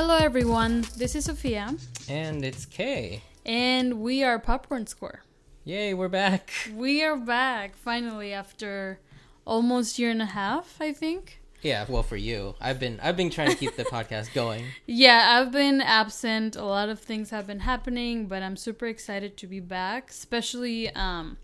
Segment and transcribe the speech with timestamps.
[0.00, 0.84] Hello, everyone.
[0.96, 1.74] This is Sophia,
[2.08, 3.20] And it's Kay.
[3.44, 5.24] and we are Popcorn Score.
[5.64, 6.52] Yay, we're back.
[6.72, 9.00] We are back finally after
[9.44, 11.40] almost year and a half, I think.
[11.62, 12.54] Yeah, well for you.
[12.60, 14.66] I've been I've been trying to keep the podcast going.
[14.86, 16.54] Yeah, I've been absent.
[16.54, 20.90] A lot of things have been happening, but I'm super excited to be back, especially
[20.90, 21.38] um,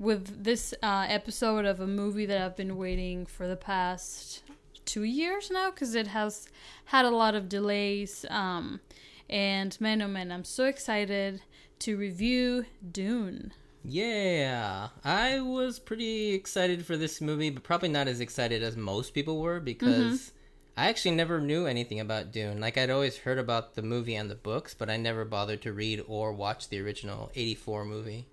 [0.00, 4.41] with this uh, episode of a movie that I've been waiting for the past
[4.84, 6.48] two years now because it has
[6.86, 8.24] had a lot of delays.
[8.30, 8.80] Um,
[9.28, 11.42] and man, oh man, I'm so excited
[11.80, 13.52] to review Dune.
[13.84, 14.88] Yeah.
[15.04, 19.40] I was pretty excited for this movie, but probably not as excited as most people
[19.40, 20.32] were because
[20.76, 22.60] I actually never knew anything about Dune.
[22.60, 25.72] Like I'd always heard about the movie and the books, but I never bothered to
[25.72, 28.26] read or watch the original 84 movie.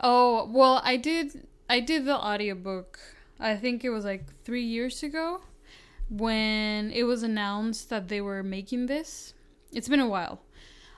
[0.00, 2.98] Oh, well, I did I did the audiobook.
[3.38, 5.42] I think it was like 3 years ago
[6.08, 9.34] when it was announced that they were making this.
[9.72, 10.40] It's been a while.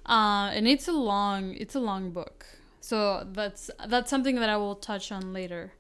[0.07, 2.47] Uh, and it's a long it's a long book.
[2.81, 5.73] So that's that's something that I will touch on later.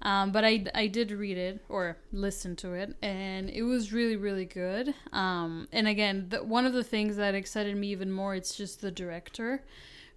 [0.00, 4.16] Um, but I, I did read it or listen to it, and it was really
[4.16, 4.94] really good.
[5.12, 8.80] Um, and again, the, one of the things that excited me even more, it's just
[8.80, 9.64] the director,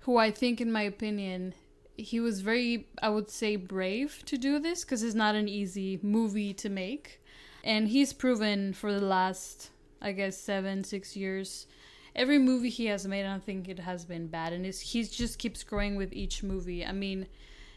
[0.01, 1.55] who I think, in my opinion,
[1.97, 5.99] he was very I would say brave to do this because it's not an easy
[6.01, 7.21] movie to make,
[7.63, 9.69] and he's proven for the last
[10.01, 11.67] I guess seven six years
[12.15, 15.39] every movie he has made, I don't think it has been bad, and he just
[15.39, 16.85] keeps growing with each movie.
[16.85, 17.27] I mean,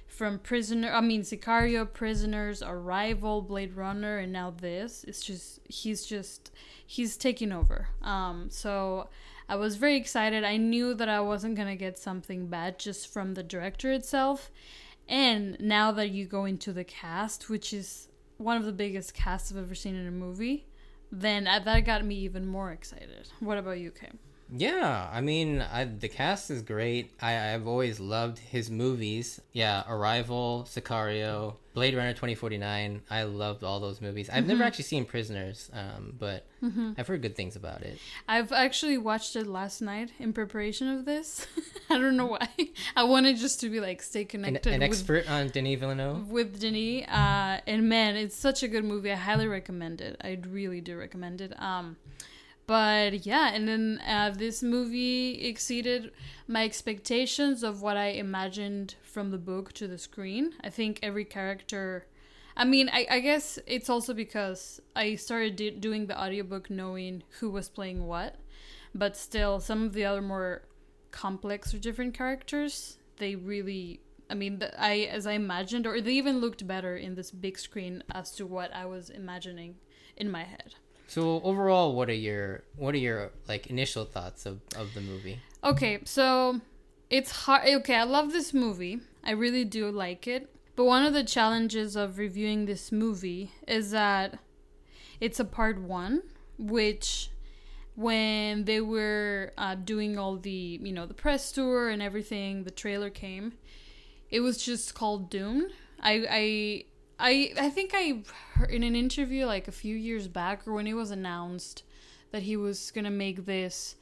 [0.06, 5.04] from Prisoner, I mean Sicario, Prisoners, Arrival, Blade Runner, and now this.
[5.04, 6.50] It's just he's just
[6.86, 7.88] he's taking over.
[8.02, 9.08] Um, so
[9.48, 10.44] I was very excited.
[10.44, 14.50] I knew that I wasn't gonna get something bad just from the director itself,
[15.08, 18.08] and now that you go into the cast, which is
[18.38, 20.66] one of the biggest casts I've ever seen in a movie
[21.20, 23.28] then that got me even more excited.
[23.40, 24.18] What about you, Kim?
[24.50, 27.10] Yeah, I mean, I, the cast is great.
[27.20, 29.40] I, I've always loved his movies.
[29.52, 33.02] Yeah, Arrival, Sicario, Blade Runner 2049.
[33.10, 34.28] I loved all those movies.
[34.30, 36.46] I've never actually seen Prisoners, um, but
[36.96, 37.98] I've heard good things about it.
[38.28, 41.46] I've actually watched it last night in preparation of this.
[41.90, 42.48] I don't know why.
[42.96, 46.30] I wanted just to be like stay An, connected an with, expert on Denis Villeneuve.
[46.30, 47.06] with Denis.
[47.08, 49.10] Uh, and man, it's such a good movie.
[49.10, 50.16] I highly recommend it.
[50.22, 51.52] I really do recommend it.
[51.60, 51.96] Um,
[52.66, 56.12] but yeah, and then uh, this movie exceeded
[56.48, 60.52] my expectations of what I imagined from the book to the screen.
[60.62, 62.06] I think every character.
[62.56, 67.50] I mean, I, I guess it's also because I started doing the audiobook knowing who
[67.50, 68.36] was playing what,
[68.94, 70.62] but still, some of the other more
[71.10, 74.00] complex or different characters, they really.
[74.30, 78.02] I mean, I as I imagined, or they even looked better in this big screen
[78.10, 79.76] as to what I was imagining
[80.16, 80.76] in my head.
[81.06, 85.40] So overall, what are your what are your like initial thoughts of, of the movie?
[85.62, 86.60] Okay, so
[87.10, 87.68] it's hard.
[87.68, 89.00] Okay, I love this movie.
[89.22, 90.50] I really do like it.
[90.76, 94.38] But one of the challenges of reviewing this movie is that
[95.20, 96.22] it's a part one,
[96.58, 97.30] which
[97.94, 102.72] when they were uh, doing all the, you know, the press tour and everything, the
[102.72, 103.52] trailer came.
[104.30, 105.70] It was just called Dune.
[106.00, 106.84] I, I
[107.18, 108.22] I I think I
[108.54, 111.82] heard in an interview like a few years back or when it was announced
[112.32, 113.96] that he was gonna make this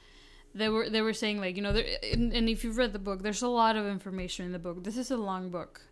[0.54, 1.70] they were they were saying like you know
[2.12, 4.84] and, and if you've read the book there's a lot of information in the book.
[4.84, 5.82] This is a long book.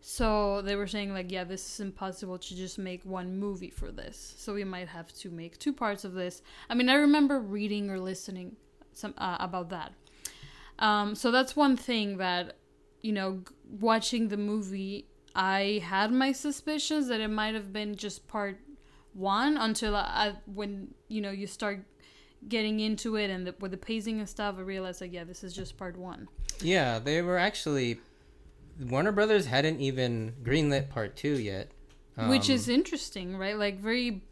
[0.00, 3.90] So they were saying like yeah this is impossible to just make one movie for
[3.90, 4.34] this.
[4.36, 6.42] So we might have to make two parts of this.
[6.70, 8.56] I mean i remember reading or listening
[8.92, 9.92] some uh, about that.
[10.78, 12.56] Um, so that's one thing that
[13.02, 13.42] you know
[13.80, 15.06] watching the movie
[15.38, 18.58] i had my suspicions that it might have been just part
[19.14, 21.84] one until I, when you know you start
[22.48, 25.42] getting into it and the, with the pacing and stuff, I realized like, yeah, this
[25.42, 26.28] is just part one.
[26.60, 27.98] Yeah, they were actually
[28.80, 31.72] Warner Brothers hadn't even greenlit part two yet.
[32.28, 33.56] Which Um, is interesting, right?
[33.58, 34.22] Like very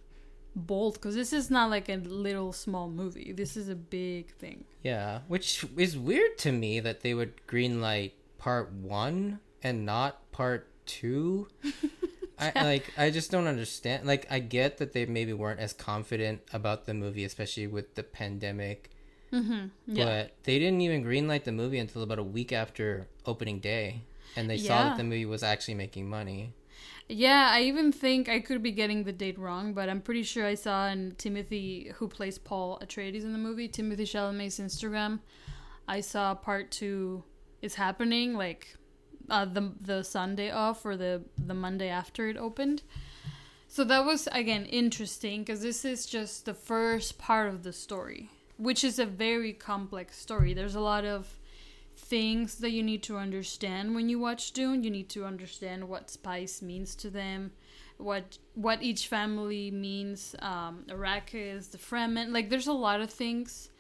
[0.54, 3.32] bold because this is not like a little small movie.
[3.32, 4.64] This is a big thing.
[4.84, 10.68] Yeah, which is weird to me that they would greenlight part one and not part
[10.86, 11.48] two.
[12.38, 14.06] I like I just don't understand.
[14.06, 18.02] Like I get that they maybe weren't as confident about the movie, especially with the
[18.02, 18.90] pandemic.
[19.32, 19.66] Mm-hmm.
[19.86, 20.04] Yeah.
[20.04, 24.02] But they didn't even greenlight the movie until about a week after opening day,
[24.36, 26.52] and they saw that the movie was actually making money.
[27.08, 30.44] Yeah, I even think I could be getting the date wrong, but I'm pretty sure
[30.44, 35.20] I saw in Timothy, who plays Paul Atreides in the movie, Timothy Chalamet's Instagram.
[35.86, 37.22] I saw part two
[37.62, 38.76] is happening, like
[39.30, 42.82] uh, the the Sunday off or the the Monday after it opened.
[43.68, 48.30] So that was again interesting because this is just the first part of the story.
[48.58, 50.54] which is a very complex story.
[50.54, 51.38] There's a lot of
[51.96, 54.84] things that you need to understand when you watch Dune.
[54.84, 57.52] You need to understand what spice means to them,
[57.98, 60.34] what what each family means.
[60.40, 62.32] Um, Arrakis, the Fremen.
[62.32, 63.70] Like, there's a lot of things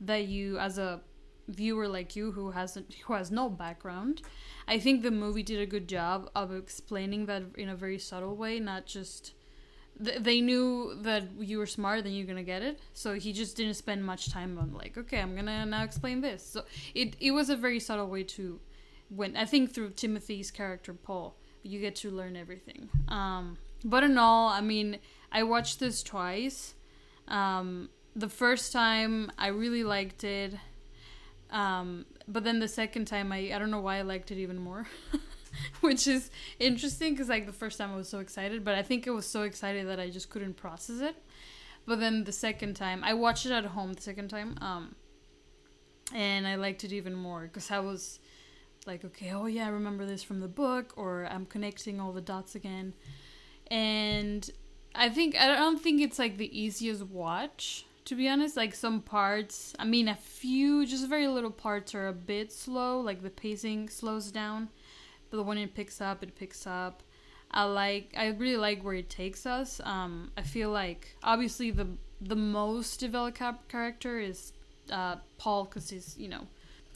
[0.00, 1.00] that you, as a
[1.48, 4.22] viewer like you who hasn't who has no background,
[4.66, 8.36] I think the movie did a good job of explaining that in a very subtle
[8.36, 9.32] way, not just
[10.02, 13.56] th- they knew that you were smart then you're gonna get it so he just
[13.56, 16.46] didn't spend much time on like okay i'm gonna now explain this.
[16.46, 16.64] So
[16.94, 18.60] it, it was a very subtle way to
[19.08, 22.88] when i think through timothy's character paul you get to learn everything.
[23.08, 24.98] Um, but in all i mean
[25.32, 26.74] i watched this twice.
[27.28, 30.54] Um, the first time i really liked it
[31.50, 34.58] um, but then the second time i i don't know why i liked it even
[34.58, 34.86] more
[35.80, 39.06] which is interesting because like the first time I was so excited, but I think
[39.06, 41.16] I was so excited that I just couldn't process it.
[41.86, 44.96] But then the second time, I watched it at home the second time, um,
[46.12, 48.18] and I liked it even more because I was
[48.86, 52.20] like, okay, oh yeah, I remember this from the book, or I'm connecting all the
[52.20, 52.94] dots again,
[53.68, 54.48] and
[54.96, 58.56] I think I don't think it's like the easiest watch to be honest.
[58.56, 63.00] Like some parts, I mean, a few, just very little parts are a bit slow.
[63.00, 64.70] Like the pacing slows down
[65.30, 67.02] but when it picks up, it picks up.
[67.50, 69.80] I like I really like where it takes us.
[69.84, 71.88] Um, I feel like obviously the
[72.20, 74.52] the most developed character is
[74.90, 76.46] uh, Paul because he's you know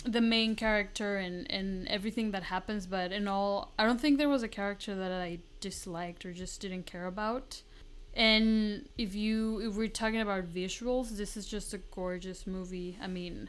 [0.05, 2.87] the main character and and everything that happens.
[2.87, 6.61] But in all, I don't think there was a character that I disliked or just
[6.61, 7.63] didn't care about.
[8.15, 12.99] And if you if we're talking about visuals, this is just a gorgeous movie.
[13.01, 13.49] I mean,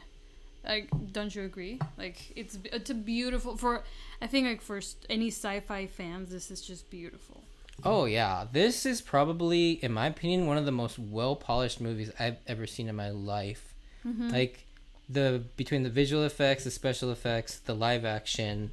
[0.64, 1.80] like, don't you agree?
[1.98, 3.84] Like, it's it's a beautiful for.
[4.22, 4.80] I think like for
[5.10, 7.44] any sci-fi fans, this is just beautiful.
[7.84, 12.12] Oh yeah, this is probably, in my opinion, one of the most well polished movies
[12.20, 13.74] I've ever seen in my life.
[14.06, 14.30] Mm-hmm.
[14.30, 14.66] Like
[15.10, 18.72] the between the visual effects, the special effects, the live action,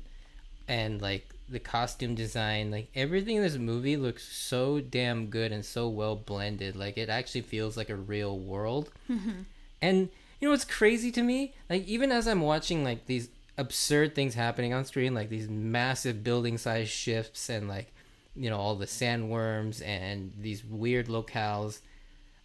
[0.67, 5.65] and like the costume design, like everything in this movie looks so damn good and
[5.65, 6.77] so well blended.
[6.77, 8.91] Like it actually feels like a real world.
[9.09, 9.43] Mm-hmm.
[9.81, 10.09] And
[10.41, 11.55] you know what's crazy to me?
[11.69, 16.23] Like even as I'm watching like these absurd things happening on screen, like these massive
[16.23, 17.93] building size shifts and like
[18.37, 21.81] you know all the sandworms and these weird locales.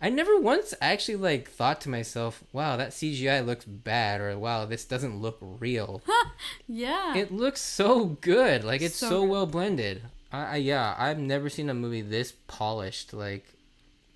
[0.04, 4.66] I never once actually like thought to myself, "Wow, that CGI looks bad," or "Wow,
[4.66, 6.02] this doesn't look real."
[6.68, 8.66] yeah, it looks so good.
[8.66, 10.02] Like it's so, so well blended.
[10.30, 13.14] I, I yeah, I've never seen a movie this polished.
[13.14, 13.46] Like,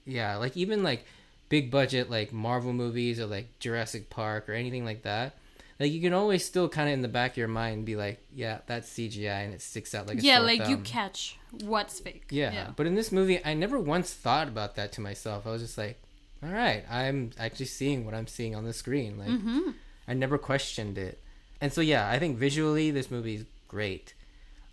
[0.06, 1.06] yeah, like even like
[1.48, 5.38] big budget like Marvel movies or like Jurassic Park or anything like that,
[5.80, 8.20] like you can always still kind of in the back of your mind be like,
[8.34, 10.72] yeah, that's CGI and it sticks out like a yeah, like thumb.
[10.72, 12.26] you catch what's fake.
[12.30, 12.52] Yeah.
[12.52, 15.46] yeah, but in this movie, I never once thought about that to myself.
[15.46, 16.02] I was just like,
[16.44, 19.18] all right, I'm actually seeing what I'm seeing on the screen.
[19.18, 19.72] Like, mm-hmm.
[20.08, 21.22] I never questioned it,
[21.60, 24.14] and so yeah, I think visually this movie is great.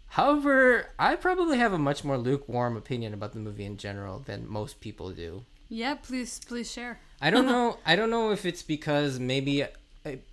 [0.08, 4.48] However, I probably have a much more lukewarm opinion about the movie in general than
[4.48, 5.44] most people do.
[5.68, 7.00] Yeah, please, please share.
[7.20, 7.78] I don't know.
[7.84, 9.64] I don't know if it's because maybe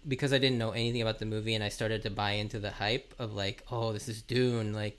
[0.08, 2.72] because I didn't know anything about the movie and I started to buy into the
[2.72, 4.98] hype of like, oh, this is Dune, like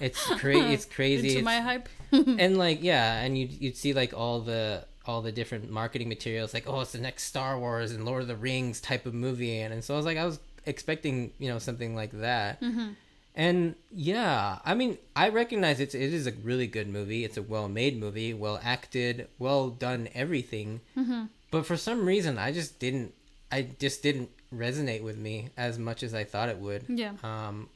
[0.00, 1.28] it's crazy, it's crazy.
[1.28, 1.44] Into it's...
[1.44, 1.88] my hype.
[2.12, 6.52] and like, yeah, and you you'd see like all the all the different marketing materials,
[6.52, 9.60] like, oh, it's the next Star Wars and Lord of the Rings type of movie,
[9.60, 12.60] and and so I was like, I was expecting you know something like that.
[12.60, 12.90] Mm-hmm.
[13.34, 17.24] And yeah, I mean, I recognize it's it is a really good movie.
[17.24, 20.80] It's a well made movie, well acted, well done, everything.
[20.96, 21.24] Mm-hmm.
[21.50, 23.14] But for some reason, I just didn't.
[23.52, 26.84] I just didn't resonate with me as much as I thought it would.
[26.88, 27.12] Yeah.
[27.22, 27.68] Um,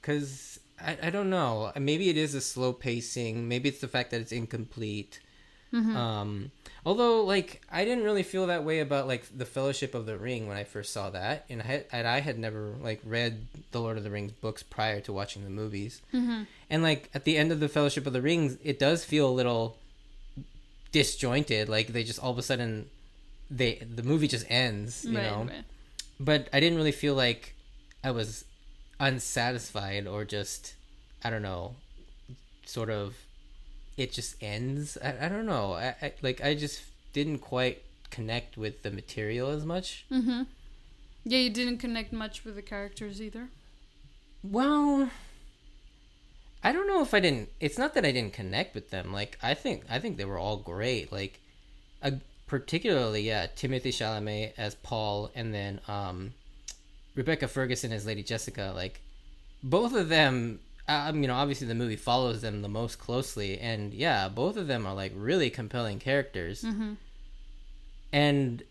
[0.00, 1.72] because I I don't know.
[1.78, 3.48] Maybe it is a slow pacing.
[3.48, 5.20] Maybe it's the fact that it's incomplete.
[5.72, 5.96] Mm-hmm.
[5.96, 6.50] Um,
[6.84, 10.48] although, like, I didn't really feel that way about like the Fellowship of the Ring
[10.48, 13.80] when I first saw that, and I had, and I had never like read the
[13.80, 16.02] Lord of the Rings books prior to watching the movies.
[16.12, 16.42] Mm-hmm.
[16.70, 19.30] And like at the end of the Fellowship of the Rings, it does feel a
[19.30, 19.76] little
[20.92, 21.68] disjointed.
[21.68, 22.90] Like they just all of a sudden,
[23.50, 25.46] they the movie just ends, you right, know.
[25.48, 25.64] Right.
[26.18, 27.54] But I didn't really feel like
[28.04, 28.44] I was
[28.98, 30.74] unsatisfied or just
[31.24, 31.74] I don't know,
[32.64, 33.16] sort of
[33.96, 34.96] it just ends.
[35.02, 35.74] I, I don't know.
[35.74, 40.04] I, I, like I just didn't quite connect with the material as much.
[40.10, 40.42] Mm-hmm.
[41.24, 43.48] Yeah, you didn't connect much with the characters either.
[44.42, 45.10] Well,
[46.62, 47.50] I don't know if I didn't.
[47.60, 49.12] It's not that I didn't connect with them.
[49.12, 51.12] Like I think I think they were all great.
[51.12, 51.40] Like,
[52.02, 52.12] uh,
[52.50, 56.34] particularly yeah, Timothy Chalamet as Paul, and then um,
[57.14, 58.72] Rebecca Ferguson as Lady Jessica.
[58.74, 59.00] Like,
[59.62, 63.94] both of them um, you know, obviously the movie follows them the most closely, and
[63.94, 66.62] yeah, both of them are like really compelling characters.
[66.62, 66.94] Mm-hmm.
[68.12, 68.64] And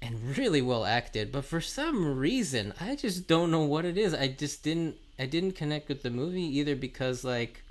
[0.00, 1.30] and really well acted.
[1.30, 4.14] But for some reason, I just don't know what it is.
[4.14, 7.62] I just didn't I didn't connect with the movie either because like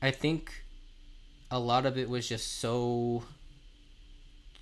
[0.00, 0.62] I think
[1.50, 3.24] a lot of it was just so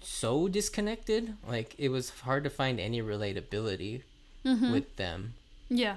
[0.02, 1.35] so disconnected.
[1.49, 4.02] Like it was hard to find any relatability
[4.45, 4.73] Mm-hmm.
[4.73, 5.35] with them.
[5.69, 5.97] Yeah.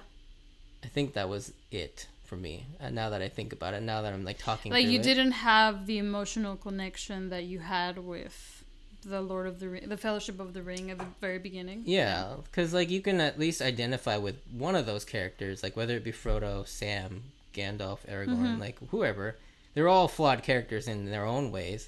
[0.84, 2.66] I think that was it for me.
[2.78, 5.04] And now that I think about it, now that I'm like talking, Like you it.
[5.04, 8.66] didn't have the emotional connection that you had with
[9.06, 11.84] the Lord of the Ring, the Fellowship of the Ring at the very beginning.
[11.86, 15.96] Yeah, because like you can at least identify with one of those characters, like whether
[15.96, 18.60] it be Frodo, Sam, Gandalf, Aragorn, Mhm.
[18.60, 19.38] like whoever.
[19.74, 21.88] They're all flawed characters in their own ways,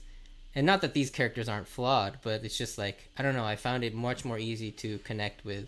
[0.56, 3.46] and not that these characters aren't flawed, but it's just like I don't know.
[3.46, 5.68] I found it much more easy to connect with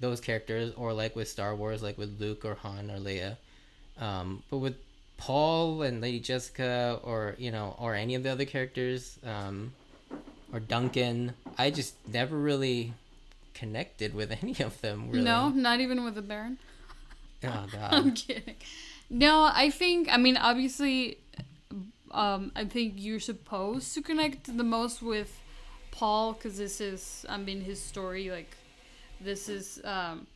[0.00, 3.36] those characters, or like with Star Wars, like with Luke or Han or Leia.
[4.00, 4.76] Um, but with
[5.16, 9.72] Paul and Lady Jessica, or you know, or any of the other characters, um,
[10.52, 12.92] or Duncan, I just never really
[13.54, 15.10] connected with any of them.
[15.10, 15.24] Really.
[15.24, 16.58] No, not even with the Baron.
[17.44, 17.92] Oh God.
[17.92, 18.54] I'm kidding.
[19.10, 21.18] No, I think I mean obviously
[22.12, 25.40] um I think you're supposed to connect the most with
[25.90, 28.56] Paul cuz this is I mean his story like
[29.20, 30.26] this is um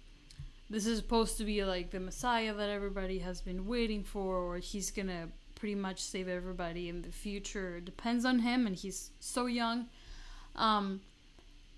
[0.70, 4.58] this is supposed to be like the messiah that everybody has been waiting for or
[4.58, 9.10] he's to pretty much save everybody in the future It depends on him and he's
[9.20, 9.86] so young
[10.56, 11.00] um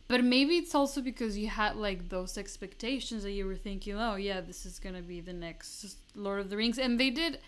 [0.06, 4.16] but maybe it's also because you had like those expectations that you were thinking, oh
[4.16, 7.38] yeah, this is gonna be the next Lord of the Rings, and they did.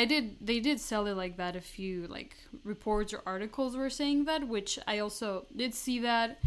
[0.00, 0.24] I did.
[0.40, 1.54] They did sell it like that.
[1.56, 6.40] A few like reports or articles were saying that, which I also did see that,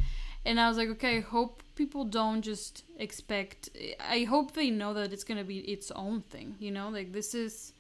[0.45, 3.69] and I was like, okay, I hope people don't just expect.
[4.17, 6.55] I hope they know that it's gonna be its own thing.
[6.59, 7.73] You know, like this is.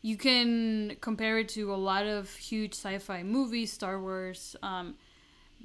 [0.00, 4.54] You can compare it to a lot of huge sci-fi movies, Star Wars.
[4.62, 4.94] Um,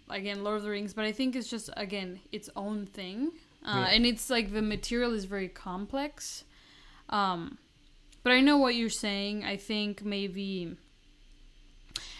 [0.09, 3.31] again lord of the rings but i think it's just again its own thing
[3.65, 3.95] uh, Yeah.
[3.95, 6.43] and it's like the material is very complex
[7.09, 7.57] um
[8.23, 10.75] but i know what you're saying i think maybe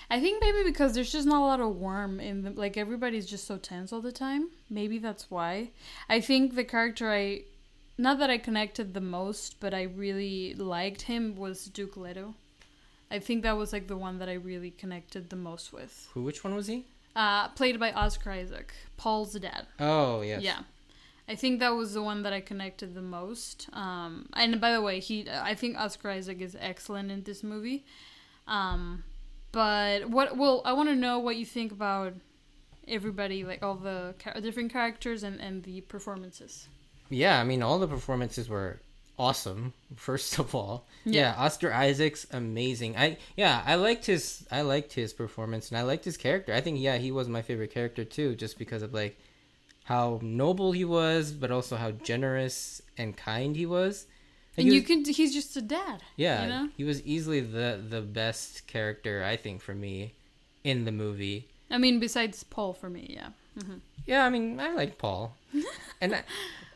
[0.09, 3.25] i think maybe because there's just not a lot of warm in the like everybody's
[3.25, 5.69] just so tense all the time maybe that's why
[6.09, 7.41] i think the character i
[7.97, 12.33] not that i connected the most but i really liked him was duke leto
[13.11, 16.23] i think that was like the one that i really connected the most with Who?
[16.23, 16.85] Which one was he?
[17.15, 19.67] uh, played by Oscar Isaac, Paul's dad.
[19.79, 20.41] Oh yes.
[20.41, 20.61] Yeah,
[21.27, 23.69] I think that was the one that I connected the most.
[23.73, 27.85] Um, and by the way, he, I think Oscar Isaac is excellent in this movie.
[28.47, 29.03] Um,
[29.51, 30.35] but what?
[30.37, 32.13] Well, I want to know what you think about
[32.87, 36.67] everybody, like all the cha- different characters and and the performances.
[37.09, 38.81] Yeah, I mean, all the performances were
[39.17, 39.73] awesome.
[39.95, 41.35] First of all, yeah.
[41.35, 41.35] Yeah.
[41.37, 42.97] Oscar Isaac's amazing.
[42.97, 46.53] I yeah, I liked his I liked his performance and I liked his character.
[46.53, 49.17] I think yeah, he was my favorite character too, just because of like
[49.85, 54.05] how noble he was, but also how generous and kind he was.
[54.55, 56.01] Like, And he you was- can, he's just a dad.
[56.15, 56.69] yeah, you know?
[56.77, 60.13] he was easily the the best character I think for me
[60.63, 61.47] in the movie.
[61.71, 63.29] I mean, besides Paul, for me, yeah.
[63.59, 65.35] hmm Yeah, I mean, I like Paul,
[66.01, 66.23] and I-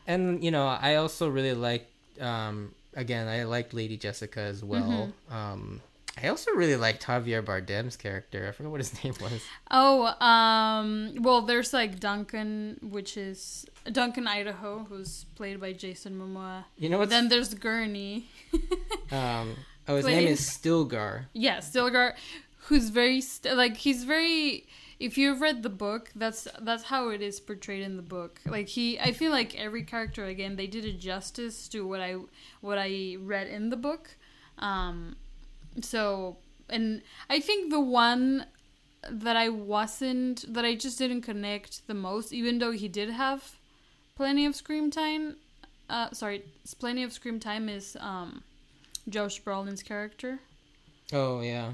[0.06, 1.86] and you know, I also really like
[2.20, 5.12] Um, again, I liked Lady Jessica as well.
[5.30, 5.80] Um,
[6.22, 8.46] I also really liked Javier Bardem's character.
[8.48, 9.42] I forgot what his name was.
[9.70, 16.64] Oh, um, well, there's like Duncan, which is Duncan Idaho, who's played by Jason Momoa.
[16.76, 17.10] You know what's?
[17.10, 18.26] then there's Gurney.
[19.10, 19.54] um,
[19.86, 21.24] oh, his Played- name is Stilgar.
[21.32, 22.14] yeah, Stilgar,
[22.66, 24.66] who's very st- like he's very.
[25.00, 28.40] If you've read the book, that's that's how it is portrayed in the book.
[28.44, 32.16] Like he, I feel like every character again they did a justice to what I
[32.60, 34.16] what I read in the book.
[34.58, 35.14] Um,
[35.84, 36.36] so
[36.68, 38.46] and I think the one
[39.08, 43.56] that I wasn't that I just didn't connect the most, even though he did have
[44.16, 45.36] plenty of screen time.
[45.88, 46.42] Uh, sorry,
[46.78, 48.42] plenty of screen time is um,
[49.08, 50.40] Josh Brolin's character.
[51.12, 51.72] Oh yeah,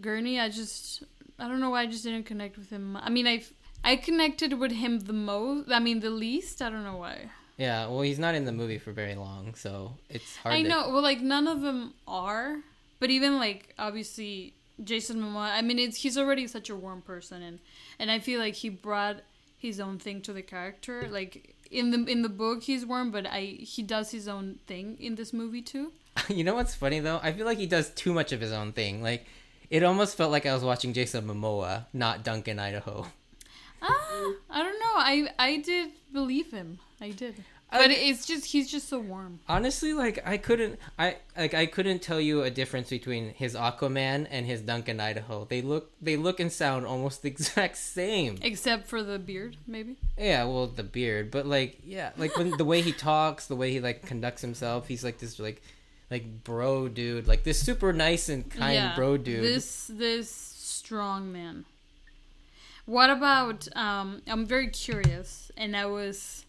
[0.00, 1.02] Gurney, I just
[1.38, 2.96] I don't know why I just didn't connect with him.
[2.96, 3.42] I mean, I
[3.82, 5.70] I connected with him the most.
[5.72, 6.62] I mean, the least.
[6.62, 7.30] I don't know why.
[7.56, 7.86] yeah.
[7.88, 10.54] Well, he's not in the movie for very long, so it's hard.
[10.54, 10.90] I to- know.
[10.90, 12.58] Well, like none of them are,
[13.00, 15.52] but even like obviously Jason Momoa.
[15.52, 17.58] I mean, it's he's already such a warm person, and
[17.98, 19.22] and I feel like he brought
[19.56, 21.08] his own thing to the character.
[21.10, 24.96] Like in the in the book, he's warm, but I he does his own thing
[25.00, 25.92] in this movie too.
[26.28, 27.20] You know what's funny though?
[27.22, 29.02] I feel like he does too much of his own thing.
[29.02, 29.26] Like,
[29.70, 33.06] it almost felt like I was watching Jason Momoa, not Duncan Idaho.
[33.80, 34.96] Ah, I don't know.
[34.96, 36.80] I I did believe him.
[37.00, 37.44] I did.
[37.70, 39.40] But it's just he's just so warm.
[39.48, 44.26] Honestly, like I couldn't, I like I couldn't tell you a difference between his Aquaman
[44.30, 45.44] and his Duncan Idaho.
[45.44, 48.38] They look, they look and sound almost the exact same.
[48.40, 49.96] Except for the beard, maybe.
[50.16, 53.70] Yeah, well, the beard, but like, yeah, like when the way he talks, the way
[53.70, 55.60] he like conducts himself, he's like this like,
[56.10, 59.44] like bro dude, like this super nice and kind Yeah, bro dude.
[59.44, 61.66] This this strong man.
[62.86, 66.46] What about um I'm very curious and I was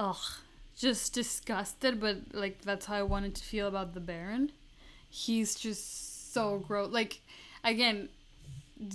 [0.00, 0.40] ugh
[0.80, 4.50] just disgusted but like that's how I wanted to feel about the Baron.
[5.10, 6.90] He's just so gross.
[6.90, 7.20] Like
[7.62, 8.08] again,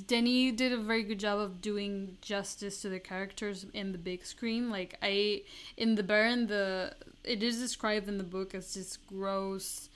[0.07, 4.25] Denny did a very good job of doing justice to the characters in the big
[4.25, 4.71] screen.
[4.71, 5.43] Like I
[5.77, 9.89] in the Baron the it is described in the book as this gross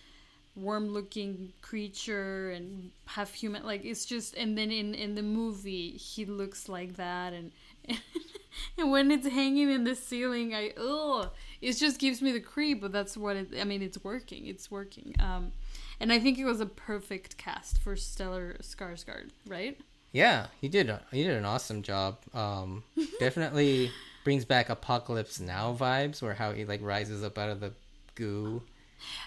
[0.55, 5.91] worm looking creature and half human like it's just and then in in the movie
[5.91, 7.51] he looks like that and
[7.87, 7.99] and
[8.77, 11.29] when it's hanging in the ceiling i ugh
[11.61, 14.69] it just gives me the creep but that's what it i mean it's working it's
[14.71, 15.51] working um
[15.99, 19.79] and i think it was a perfect cast for Stellan Skarsgård right
[20.11, 20.89] yeah, he did.
[20.89, 22.17] a- He did an awesome job.
[22.33, 22.83] Um,
[23.19, 23.91] definitely
[24.23, 27.73] brings back Apocalypse Now vibes, where how he like rises up out of the
[28.15, 28.63] goo.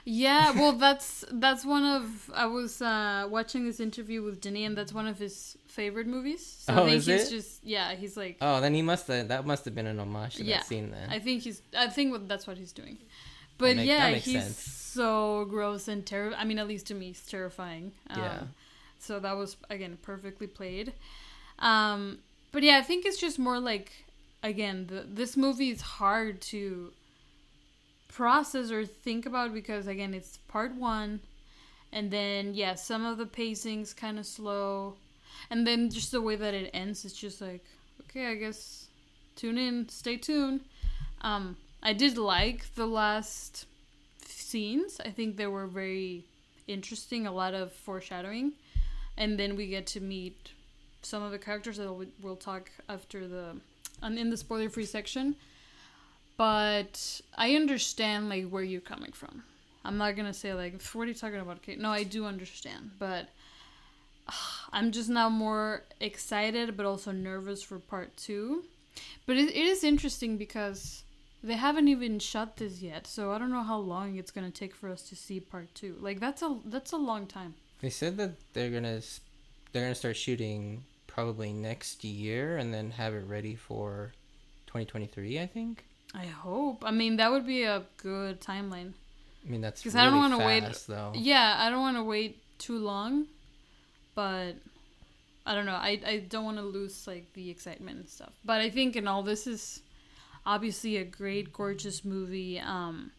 [0.05, 4.77] Yeah, well, that's that's one of I was uh, watching this interview with Denny, and
[4.77, 6.45] that's one of his favorite movies.
[6.67, 7.31] So Oh, I think is he's it?
[7.31, 9.29] just yeah, he's like Oh, then he must have.
[9.29, 11.11] That must have been an homage to Yeah, that scene then.
[11.11, 12.99] I think he's I think that's what he's doing.
[13.59, 14.57] But make- yeah, he's sense.
[14.59, 16.37] so gross and terrible.
[16.39, 17.93] I mean, at least to me, it's terrifying.
[18.11, 18.43] Um, Yeah.
[18.99, 20.93] So that was again perfectly played.
[21.59, 22.19] Um,
[22.51, 24.05] but yeah, I think it's just more like
[24.43, 26.93] again, the, this movie is hard to
[28.13, 31.21] process or think about because again, it's part one,
[31.93, 34.95] and then yeah, some of the pacing's kind of slow,
[35.51, 37.65] and then just the way that it ends, it's just like
[38.03, 38.87] okay, I guess
[39.37, 40.61] tune in, stay tuned.
[41.23, 43.67] Um, I did like the last
[44.27, 45.01] scenes.
[45.05, 46.25] I think they were very
[46.69, 48.53] interesting, a lot of foreshadowing,
[49.17, 50.53] and then we get to meet
[51.03, 53.57] some of the characters that we'll, talk after the
[54.03, 55.37] um, in the spoiler free section.
[56.37, 59.45] But I understand like where you're coming from.
[59.85, 61.81] I'm not gonna say like what are you talking about, Kate?
[61.81, 63.29] No, I do understand, but
[64.73, 68.65] I'm just now more excited, but also nervous for part two.
[69.27, 71.05] But it, it is interesting because
[71.43, 74.75] they haven't even shot this yet, so I don't know how long it's gonna take
[74.75, 75.97] for us to see part two.
[76.01, 77.55] Like that's a that's a long time.
[77.81, 79.01] They said that they're gonna
[79.73, 84.13] they're gonna start shooting probably next year and then have it ready for
[84.67, 85.41] 2023.
[85.41, 85.85] I think.
[86.15, 86.85] I hope.
[86.85, 88.93] I mean, that would be a good timeline.
[89.47, 91.13] I mean that's 'Cause really I don't wanna wanna wait- though.
[91.17, 93.27] Yeah, I don't want to wait too long,
[94.15, 94.53] but
[95.45, 95.75] I don't know.
[95.75, 98.33] I I don't want to lose like the excitement and stuff.
[98.45, 99.81] But I think in all this is
[100.47, 102.61] obviously a great, gorgeous movie.
[102.61, 103.11] Um,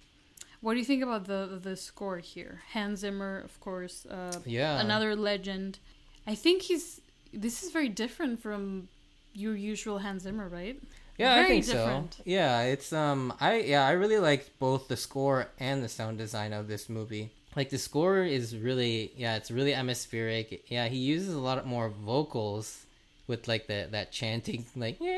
[0.61, 2.61] what do you think about the the score here?
[2.71, 4.79] Hans Zimmer, of course, uh, Yeah.
[4.79, 5.79] another legend.
[6.25, 7.01] I think he's.
[7.33, 8.87] This is very different from
[9.33, 10.79] your usual Hans Zimmer, right?
[11.17, 12.13] Yeah, I think different.
[12.15, 12.23] so.
[12.25, 16.53] Yeah, it's um I yeah, I really liked both the score and the sound design
[16.53, 17.31] of this movie.
[17.55, 20.63] Like the score is really yeah, it's really atmospheric.
[20.69, 22.85] Yeah, he uses a lot more vocals
[23.27, 24.99] with like the that chanting like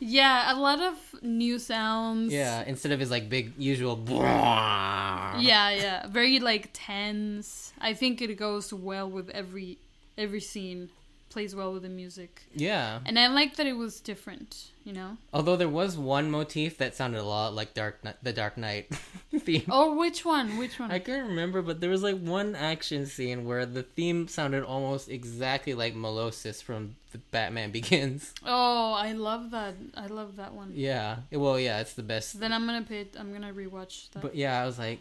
[0.00, 2.32] Yeah, a lot of new sounds.
[2.32, 3.96] Yeah, instead of his like big usual
[5.38, 9.78] yeah yeah very like tense i think it goes well with every
[10.18, 10.88] every scene
[11.32, 13.00] plays well with the music Yeah.
[13.06, 14.50] and i like that it was different
[14.84, 18.58] you know Although there was one motif that sounded a lot like Dark the Dark
[18.58, 18.86] Knight
[19.46, 19.62] theme.
[19.70, 23.44] oh which one which one I can't remember, but there was like one action scene
[23.44, 28.34] where the theme sounded almost exactly like Molossus from the Batman Begins.
[28.44, 31.18] oh i love that i love that one Yeah.
[31.30, 32.40] Well, yeah, it's the best.
[32.40, 34.98] then i'm gonna pay i'm gonna rewatch that But yeah, I was like,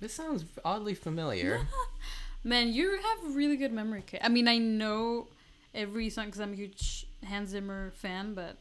[0.00, 1.60] this sounds oddly familiar.
[2.44, 5.26] man you have really good memory i mean i know
[5.74, 8.56] every song because i'm a huge hans zimmer fan but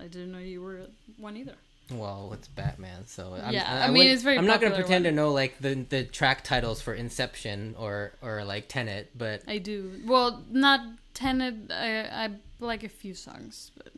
[0.00, 0.80] i didn't know you were
[1.18, 1.54] one either.
[1.90, 5.04] Well, it's Batman, so I'm, Yeah, I, I mean, it's very I'm not gonna pretend
[5.04, 5.12] one.
[5.12, 9.58] to know like the the track titles for Inception or or like Tenet, but i
[9.58, 10.00] do.
[10.06, 10.80] Well not
[11.14, 13.92] tenet i i like a few songs but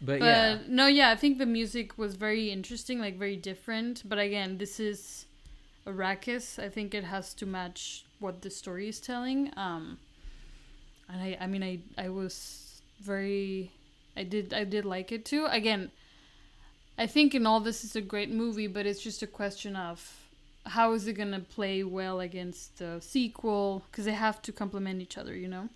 [0.00, 4.02] but, but yeah, no yeah i think the music was very interesting like very different
[4.04, 5.26] but again this is
[5.86, 6.58] a arrakis.
[6.58, 9.52] I think it has to match what the story is telling.
[9.56, 9.98] Um
[11.08, 13.70] and i i mean i i was very
[14.16, 15.46] i did i did like it too.
[15.46, 15.90] Again
[16.98, 20.20] i think in all this is a great movie but it's just a question of
[20.66, 23.84] how is it to play well against the sequel?
[23.90, 25.68] Because they have to complement each other you know?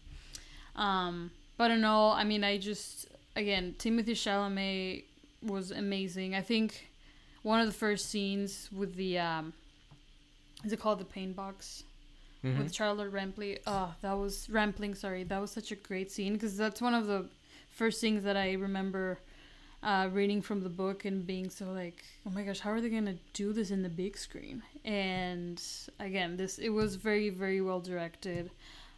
[0.77, 5.05] Um but in all i mean i just again timothy chalamet
[5.43, 6.35] was amazing.
[6.35, 6.89] I think
[7.43, 9.53] one of the first scenes with the um,
[10.65, 11.85] is it called the paint box
[12.45, 12.59] Mhm.
[12.59, 13.59] with Charlotte Rampling?
[13.67, 14.95] Oh, that was Rampling.
[14.95, 17.29] Sorry, that was such a great scene because that's one of the
[17.71, 19.19] first things that I remember
[19.83, 22.89] uh, reading from the book and being so like, oh my gosh, how are they
[22.91, 24.63] gonna do this in the big screen?
[24.85, 25.63] And
[26.01, 28.51] again, this it was very very well directed.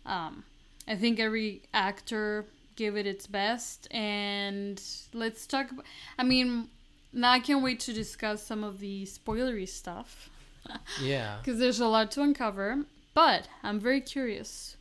[0.07, 0.45] Um,
[0.89, 5.71] I think every actor gave it its best, and let's talk.
[5.71, 5.85] About,
[6.19, 6.69] I mean,
[7.13, 10.31] now I can't wait to discuss some of the spoilery stuff
[11.03, 11.37] Yeah.
[11.45, 12.85] because there's a lot to uncover.
[13.15, 14.77] But I'm very curious.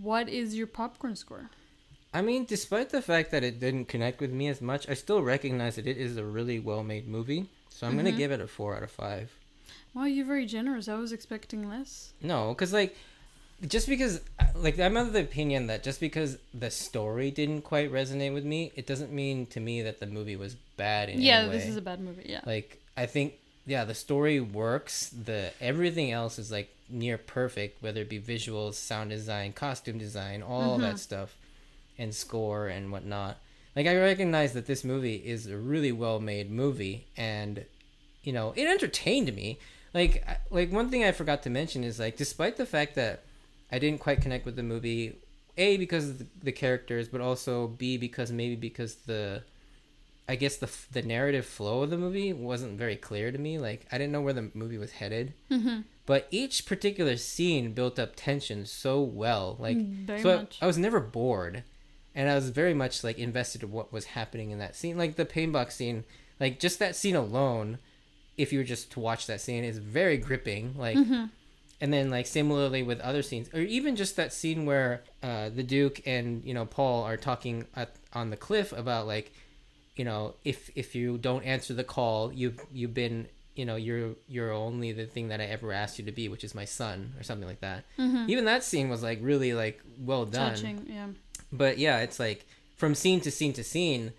[0.00, 1.50] What is your popcorn score?
[2.12, 5.22] I mean, despite the fact that it didn't connect with me as much, I still
[5.22, 7.46] recognize that it is a really well made movie.
[7.68, 8.16] So I'm gonna Mhm.
[8.16, 9.30] give it a four out of five.
[9.94, 10.88] Wow, you're very generous.
[10.88, 12.12] I was expecting less.
[12.20, 12.96] No, because like,
[13.66, 14.20] just because
[14.54, 18.72] like I'm of the opinion that just because the story didn't quite resonate with me,
[18.74, 21.58] it doesn't mean to me that the movie was bad in yeah, any way.
[21.58, 22.24] this is a bad movie.
[22.28, 22.40] Yeah.
[22.46, 23.34] like I think
[23.68, 25.10] yeah, the story works.
[25.10, 30.42] The everything else is like near perfect, whether it be visuals, sound design, costume design,
[30.42, 30.82] all Mhm.
[30.82, 31.36] that stuff,
[31.98, 33.38] and score and whatnot.
[33.76, 37.64] Like I recognize that this movie is a really well made movie, and
[38.24, 39.58] you know it entertained me.
[39.94, 43.22] Like like one thing I forgot to mention is like despite the fact that
[43.70, 45.16] I didn't quite connect with the movie,
[45.58, 49.42] a because of the, the characters, but also b because maybe because the
[50.28, 53.58] I guess the the narrative flow of the movie wasn't very clear to me.
[53.58, 55.34] Like I didn't know where the movie was headed.
[55.50, 55.80] Mm-hmm.
[56.06, 59.56] But each particular scene built up tension so well.
[59.58, 60.64] Like Mm, Very so I-.
[60.64, 61.64] I, was never bored,
[62.14, 64.96] and I was very much like invested in what was happening in that scene.
[64.98, 66.04] Like the pain box scene,
[66.40, 67.78] like just that scene alone,
[68.36, 70.74] if you were just to watch that scene, is very gripping.
[70.76, 71.24] Like Mm-hmm.
[71.80, 75.62] and then like similarly with other scenes or even just that scene where uh, the
[75.62, 79.32] duke and you know paul are talking at, on the cliff about like
[79.98, 84.12] you know if if you don't answer the call you've you've been you know you're
[84.28, 87.12] you're only the thing that i ever asked you to be which is my son
[87.18, 88.30] or something like that Mm-hmm.
[88.32, 90.86] even that scene was like really like well done Touching.
[90.88, 91.08] Yeah.
[91.52, 94.12] but yeah it's like from scene to scene to scene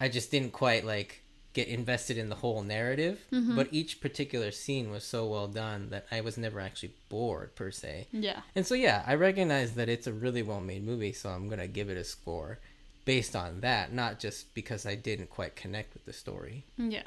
[0.00, 1.22] i just didn't quite like
[1.54, 3.56] get invested in the whole narrative Mhm.
[3.56, 7.70] but each particular scene was so well done that i was never actually bored per
[7.70, 8.40] se Yeah.
[8.54, 11.66] and so yeah i recognize that it's a really well made movie so i'm gonna
[11.78, 12.58] give it a score
[13.06, 17.04] based on that not just because i didn't quite connect with the story Yeah.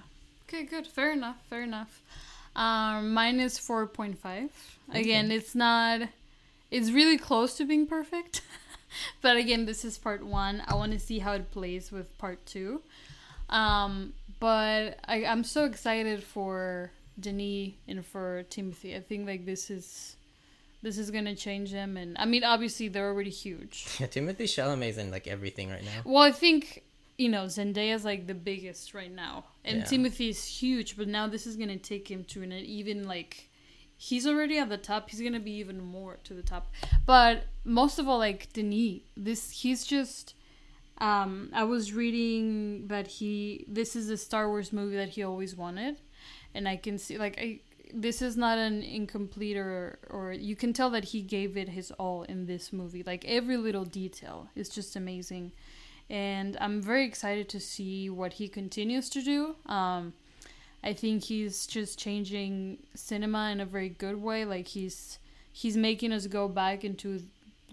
[0.49, 0.87] Okay, good.
[0.87, 1.37] Fair enough.
[1.47, 2.01] Fair enough.
[2.55, 4.49] Um, mine is 4.5.
[4.91, 6.09] Again, it's not.
[6.71, 8.41] It's really close to being perfect.
[9.21, 10.63] but again, this is part one.
[10.67, 12.81] I want to see how it plays with part two.
[13.51, 18.95] Um, but I, I'm so excited for Denis and for Timothy.
[18.95, 20.15] I think like this is.
[20.81, 23.85] This is gonna change them, and I mean, obviously they're already huge.
[23.99, 26.83] yeah timothy chalamet's in like everything right now Well, I think
[27.17, 29.83] you know Zendaya's like the biggest right now, and Yeah.
[29.85, 30.95] Timothy is huge.
[30.97, 33.49] But now this is gonna take him to an even like
[33.97, 35.09] he's already at the top.
[35.09, 36.71] He's gonna be even more to the top.
[37.05, 40.35] But most of all, like Denis, this he's just.
[41.01, 45.55] Um, I was reading that he this is a Star Wars movie that he always
[45.55, 45.95] wanted,
[46.53, 47.59] and I can see like I
[47.93, 51.91] this is not an incomplete or or you can tell that he gave it his
[51.91, 53.03] all in this movie.
[53.03, 55.51] Like every little detail is just amazing,
[56.09, 59.55] and I'm very excited to see what he continues to do.
[59.65, 60.13] Um,
[60.83, 64.45] I think he's just changing cinema in a very good way.
[64.45, 65.19] Like he's
[65.51, 67.23] he's making us go back into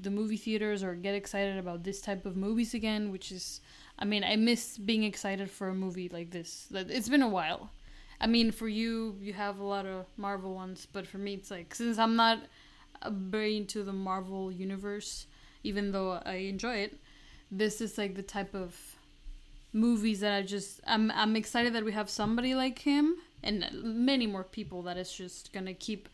[0.01, 3.61] the movie theaters or get excited about this type of movies again, which is
[3.99, 6.69] I mean, I miss being excited for a movie like this.
[6.73, 7.71] It's been a while.
[8.21, 11.51] I mean, for you, you have a lot of Marvel ones, but for me, it's
[11.51, 12.41] like since I'm not
[13.03, 15.27] uh, very into the Marvel universe,
[15.63, 16.99] even though I enjoy it,
[17.51, 18.75] this is like the type of
[19.73, 24.27] movies that I just I'm I'm excited that we have somebody like him and many
[24.27, 26.09] more people that is just gonna keep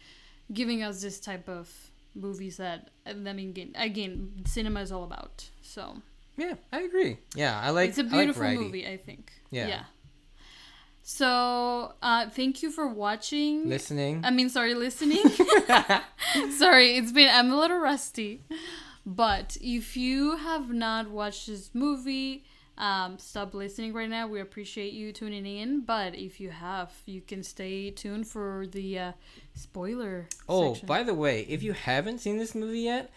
[0.53, 1.71] giving us this type of
[2.15, 5.49] movies that I mean again, again cinema is all about.
[5.63, 6.03] So
[6.37, 8.65] yeah i agree yeah i like it's a beautiful variety.
[8.65, 9.33] movie, I think.
[9.51, 9.69] Yeah.
[9.69, 9.85] Yeah.
[11.03, 13.69] So uh, thank you for watching.
[13.69, 15.23] listening I mean, sorry, listening.
[16.51, 18.43] sorry, it's been I'm a little rusty.
[19.05, 22.45] But if you have not watched this movie,
[22.79, 24.29] um, stop listening right now.
[24.29, 25.81] We appreciate you tuning in.
[25.81, 29.13] But if you have, you can stay tuned for the uh,
[29.55, 30.29] spoiler.
[30.49, 30.87] Oh, section.
[30.87, 33.11] by the way, if you haven't seen this movie yet,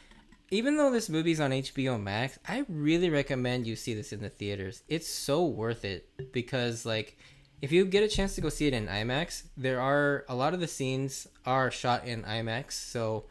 [0.49, 4.29] even though this movie's on HBO Max, I really recommend you see this in the
[4.29, 4.83] theaters.
[4.87, 7.17] It's so worth it because like
[7.61, 10.53] if you get a chance to go see it in IMAX, there are a lot
[10.53, 13.25] of the scenes are shot in IMAX, so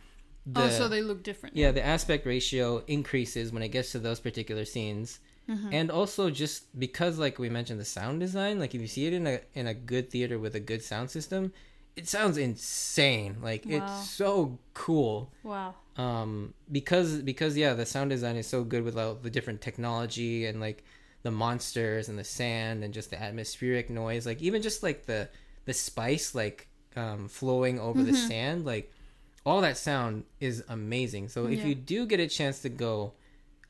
[0.46, 1.56] the oh, so they look different.
[1.56, 5.20] yeah, the aspect ratio increases when it gets to those particular scenes.
[5.48, 9.12] and also just because like we mentioned the sound design like if you see it
[9.12, 11.52] in a in a good theater with a good sound system
[11.96, 13.76] it sounds insane like Wow.
[13.76, 15.74] it's so cool Wow.
[15.98, 20.46] um because because yeah the sound design is so good with all the different technology
[20.46, 20.82] and like
[21.24, 25.28] the monsters and the sand and just the atmospheric noise like even just like the
[25.64, 28.28] the spice like um flowing over the Mm-hmm.
[28.28, 28.92] sand like
[29.44, 31.66] all that sound is amazing so if Yeah.
[31.66, 33.14] you do get a chance to go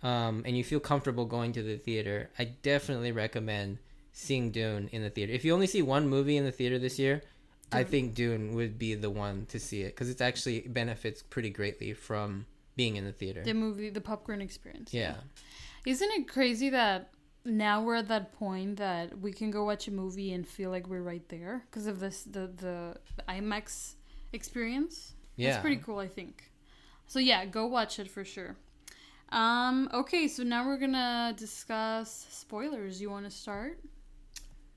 [0.02, 3.78] um and you feel comfortable going to the theater i definitely recommend
[4.12, 6.98] seeing dune in the theater if you only see one movie in the theater this
[6.98, 7.22] year
[7.72, 11.50] I think Dune would be the one to see it because it actually benefits pretty
[11.50, 13.42] greatly from being in the theater.
[13.42, 14.94] The movie, the popcorn experience.
[14.94, 15.16] Yeah.
[15.84, 17.10] Isn't it crazy that
[17.44, 20.88] now we're at that point that we can go watch a movie and feel like
[20.88, 22.96] we're right there because of this the, the
[23.28, 23.94] IMAX
[24.32, 25.14] experience?
[25.36, 25.50] Yeah.
[25.50, 26.50] It's pretty cool, I think.
[27.06, 28.56] So yeah, go watch it for sure.
[29.30, 33.00] Um, okay, so now we're gonna discuss spoilers.
[33.00, 33.80] You want to start?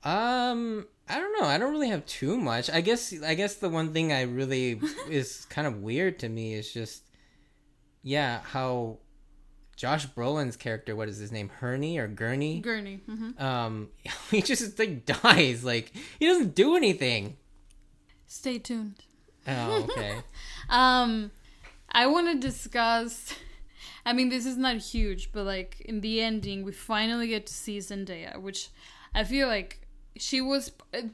[0.04, 1.46] Um, I don't know.
[1.46, 2.70] I don't really have too much.
[2.70, 3.14] I guess.
[3.22, 7.04] I guess the one thing I really is kind of weird to me is just,
[8.02, 8.98] yeah, how
[9.78, 10.96] Josh Brolin's character.
[10.96, 11.48] What is his name?
[11.60, 12.58] Herney or Gurney?
[12.60, 13.00] Gurney.
[13.06, 13.88] hmm Um,
[14.30, 15.64] he just like dies.
[15.64, 17.36] Like he doesn't do anything.
[18.26, 19.04] Stay tuned.
[19.46, 20.18] Oh, okay.
[20.68, 21.30] Um,
[21.90, 23.32] I want to discuss.
[24.04, 27.54] I mean, this is not huge, but like in the ending, we finally get to
[27.54, 28.68] see Zendaya, which
[29.14, 29.80] I feel like
[30.16, 30.72] she was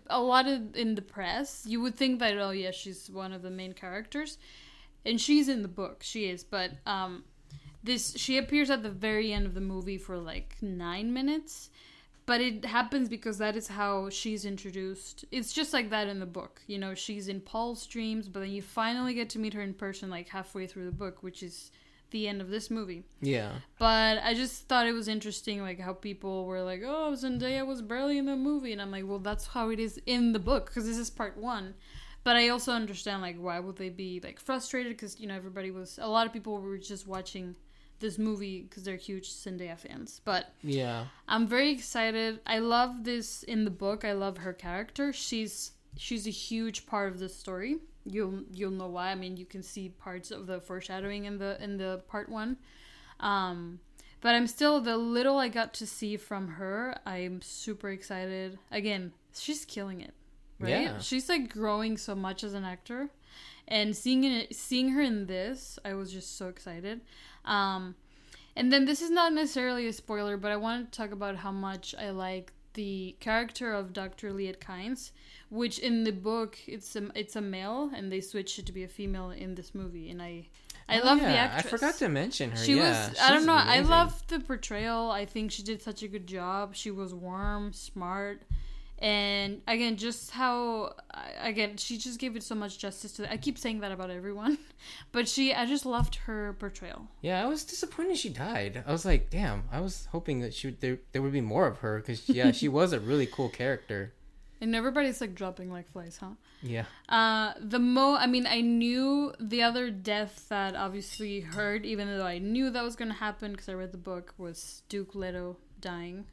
[0.08, 1.64] a lot of in the press.
[1.68, 4.38] You would think that oh yeah, she's one of the main characters,
[5.04, 6.02] and she's in the book.
[6.02, 7.22] She is, but um,
[7.84, 11.70] this she appears at the very end of the movie for like nine minutes.
[12.26, 15.26] But it happens because that is how she's introduced.
[15.30, 16.62] It's just like that in the book.
[16.66, 19.74] You know, she's in Paul's dreams, but then you finally get to meet her in
[19.74, 21.70] person like halfway through the book, which is
[22.12, 23.04] the end of this movie.
[23.20, 23.52] Yeah.
[23.78, 27.82] But I just thought it was interesting, like how people were like, "Oh, Zendaya was
[27.82, 30.66] barely in the movie," and I'm like, "Well, that's how it is in the book
[30.66, 31.74] because this is part one."
[32.22, 35.70] But I also understand like why would they be like frustrated because you know everybody
[35.70, 37.54] was a lot of people were just watching
[38.04, 40.20] this movie because they're huge Zendaya fans.
[40.24, 41.06] But Yeah.
[41.26, 42.40] I'm very excited.
[42.46, 44.04] I love this in the book.
[44.04, 45.12] I love her character.
[45.12, 47.78] She's she's a huge part of the story.
[48.04, 49.10] You'll you'll know why.
[49.10, 52.56] I mean, you can see parts of the foreshadowing in the in the part 1.
[53.20, 53.80] Um
[54.20, 56.96] but I'm still the little I got to see from her.
[57.04, 58.58] I'm super excited.
[58.70, 60.14] Again, she's killing it.
[60.58, 60.70] Right?
[60.70, 60.98] Yeah.
[60.98, 63.10] She's like growing so much as an actor.
[63.68, 67.00] And seeing it, seeing her in this, I was just so excited.
[67.44, 67.94] Um,
[68.56, 71.50] and then this is not necessarily a spoiler, but I wanted to talk about how
[71.52, 74.32] much I like the character of Dr.
[74.32, 75.12] Liet Kynes,
[75.48, 78.82] which in the book it's a it's a male, and they switched it to be
[78.84, 80.48] a female in this movie, and I
[80.88, 81.66] I Oh, love the actress.
[81.72, 82.56] I forgot to mention her.
[82.56, 83.54] She yeah, was I don't know.
[83.54, 85.10] I love the portrayal.
[85.10, 86.74] I think she did such a good job.
[86.74, 88.42] She was warm, smart,
[88.98, 90.94] and again, just how
[91.40, 93.30] again she just gave it so much justice to.
[93.30, 94.58] I keep saying that about everyone,
[95.12, 97.08] but she I just loved her portrayal.
[97.20, 98.84] Yeah, I was disappointed she died.
[98.86, 99.64] I was like, damn.
[99.72, 102.52] I was hoping that she would, there there would be more of her because yeah,
[102.52, 104.14] she was a really cool character.
[104.60, 106.36] And everybody's like dropping like flies, huh?
[106.62, 106.84] Yeah.
[107.08, 112.24] Uh, the mo I mean, I knew the other death that obviously hurt, even though
[112.24, 116.24] I knew that was gonna happen because I read the book, was Duke Leto dying.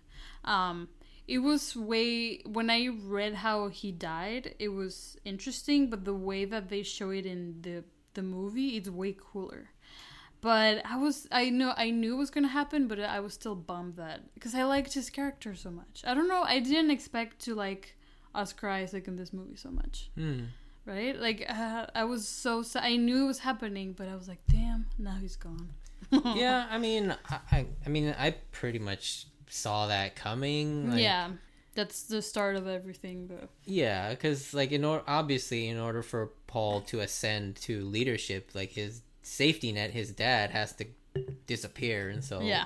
[0.45, 0.87] Um,
[1.27, 6.45] it was way when I read how he died, it was interesting, but the way
[6.45, 9.69] that they show it in the the movie, it's way cooler.
[10.41, 13.55] But I was I know I knew it was gonna happen, but I was still
[13.55, 16.03] bummed that because I liked his character so much.
[16.05, 16.41] I don't know.
[16.43, 17.95] I didn't expect to like
[18.33, 20.45] Oscar Isaac in this movie so much Hmm.
[20.85, 21.15] right?
[21.19, 24.41] Like uh, I was so sa- I knew it was happening, but I was like,
[24.47, 25.69] damn, now he's gone.
[26.11, 30.91] Yeah, I mean, I, I I mean, I pretty much saw that coming.
[30.91, 31.29] Like, yeah,
[31.75, 33.27] that's the start of everything.
[33.27, 38.51] But Yeah, because like in order, obviously, in order for Paul to ascend to leadership,
[38.53, 40.85] like his safety net, his dad has to
[41.47, 42.65] disappear, and so yeah,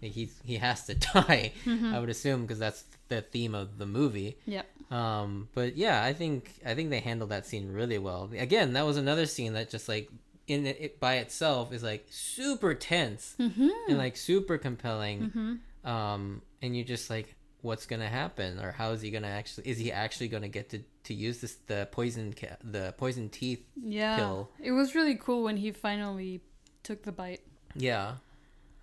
[0.00, 1.52] he he has to die.
[1.66, 4.36] I would assume because that's the theme of the movie.
[4.44, 8.30] yeah, Um, but yeah, I think I think they handled that scene really well.
[8.36, 10.10] Again, that was another scene that just like
[10.48, 13.68] in it, it by itself is like super tense mm-hmm.
[13.88, 15.20] and like super compelling.
[15.20, 15.54] Mm-hmm.
[15.84, 19.68] Um, and you're just like, what's gonna happen, or how is he gonna actually?
[19.68, 23.64] Is he actually gonna get to to use this the poison ca- the poison teeth?
[23.76, 24.16] yeah.
[24.16, 24.50] Kill.
[24.60, 26.40] It was really cool when he finally
[26.82, 27.40] took the bite.
[27.74, 28.14] Yeah.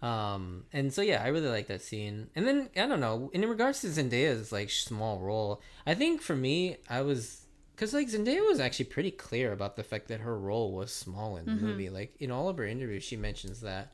[0.02, 2.30] Um, and so yeah, I really like that scene.
[2.36, 6.36] And then I don't know, in regards to Zendaya's like small role, I think for
[6.36, 7.42] me, I was
[7.76, 11.38] because like Zendaya was actually pretty clear about the fact that her role was small
[11.38, 11.66] in the Mm-hmm.
[11.66, 11.90] movie.
[11.90, 13.94] Like in all of her interviews, she mentions that.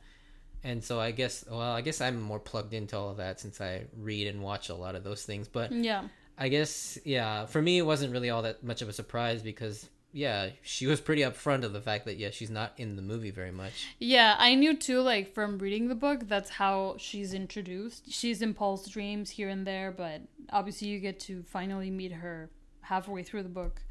[0.63, 3.59] And so I guess well I guess I'm more plugged into all of that since
[3.61, 5.47] I read and watch a lot of those things.
[5.47, 6.03] But Yeah.
[6.37, 9.87] I guess yeah, for me it wasn't really all that much of a surprise because
[10.13, 13.31] yeah, she was pretty upfront of the fact that yeah she's not in the movie
[13.31, 13.87] very much.
[13.99, 18.11] Yeah, I knew too, like from reading the book, that's how she's introduced.
[18.11, 20.21] She's in Paul's dreams here and there, but
[20.51, 22.49] obviously you get to finally meet her
[22.81, 23.83] halfway through the book.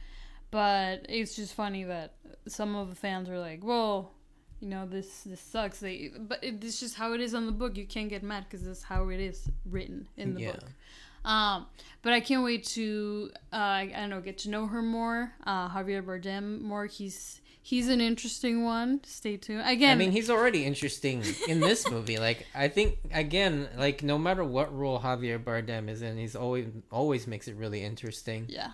[0.51, 2.17] But it's just funny that
[2.49, 4.13] some of the fans are like, "Well,
[4.61, 7.53] you know, this this sucks." They, but it, it's just how it is on the
[7.53, 7.77] book.
[7.77, 10.53] You can't get mad because that's how it is written in the Yeah.
[10.53, 10.65] book.
[11.25, 11.67] Um,
[12.03, 15.33] but I can't wait to uh, I don't know get to know her more.
[15.47, 16.87] Uh, Javier Bardem more.
[16.87, 19.01] He's he's an interesting one.
[19.05, 19.63] Stay tuned.
[19.69, 22.19] Again, I mean, he's already interesting in this movie.
[22.19, 26.69] Like, I think again, like no matter what role Javier Bardem is in, he's always
[26.91, 28.47] always makes it really interesting.
[28.49, 28.71] Yeah.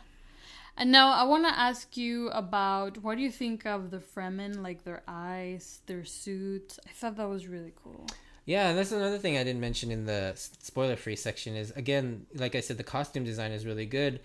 [0.77, 4.63] And now I want to ask you about what do you think of the Fremen,
[4.63, 6.79] like their eyes, their suits?
[6.87, 8.07] I thought that was really cool.
[8.45, 12.27] Yeah, and that's another thing I didn't mention in the spoiler free section is again,
[12.35, 14.21] like I said, the costume design is really good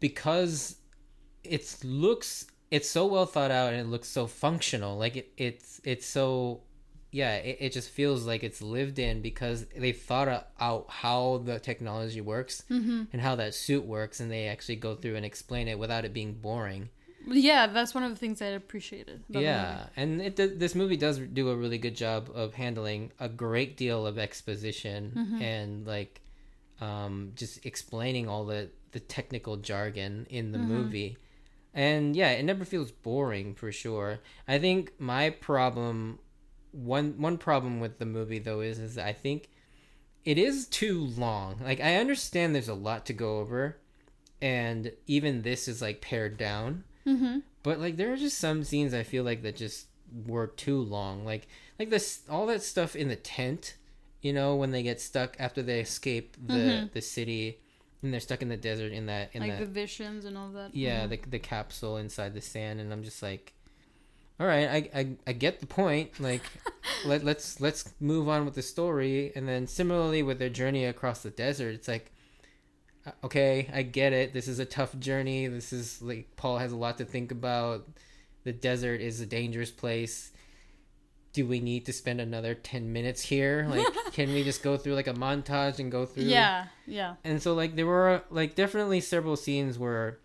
[0.00, 0.76] because
[1.44, 4.96] it looks it's so well thought out and it looks so functional.
[4.96, 6.62] Like it, it's it's so
[7.10, 11.58] yeah, it, it just feels like it's lived in because they thought out how the
[11.58, 13.04] technology works mm-hmm.
[13.12, 16.12] and how that suit works, and they actually go through and explain it without it
[16.12, 16.88] being boring.
[17.28, 19.24] Yeah, that's one of the things I appreciated.
[19.28, 23.76] yeah, and it this movie does do a really good job of handling a great
[23.76, 25.42] deal of exposition mm-hmm.
[25.42, 26.20] and like
[26.80, 30.68] um, just explaining all the the technical jargon in the mm-hmm.
[30.68, 31.18] movie.
[31.74, 34.20] And yeah, it never feels boring for sure.
[34.48, 36.20] I think my problem
[36.84, 39.48] one one problem with the movie though is is I think
[40.24, 41.58] it is too long.
[41.62, 43.78] Like I understand there's a lot to go over
[44.42, 46.84] and even this is like pared down.
[47.06, 47.38] Mm-hmm.
[47.62, 49.86] But like there are just some scenes I feel like that just
[50.26, 51.24] were too long.
[51.24, 53.76] Like like this all that stuff in the tent,
[54.20, 57.58] you know, when they get stuck after they escape the the city
[58.02, 60.50] and they're stuck in the desert in that in like that the visions and all
[60.50, 60.74] that.
[60.74, 61.10] yeah, Mhm.
[61.10, 63.52] the the capsule inside the sand and I'm just like
[64.38, 66.20] all right, I, I, I get the point.
[66.20, 66.42] Like,
[67.06, 71.22] let let's let's move on with the story, and then similarly with their journey across
[71.22, 72.12] the desert, it's like,
[73.06, 74.34] uh, okay, I get it.
[74.34, 75.46] This is a tough journey.
[75.46, 77.88] This is like Paul has a lot to think about.
[78.44, 80.32] The desert is a dangerous place.
[81.32, 83.66] Do we need to spend another ten minutes here?
[83.70, 86.24] Like, can we just go through like a montage and go through?
[86.24, 87.14] yeah, yeah.
[87.24, 90.18] and so like there were like definitely several scenes where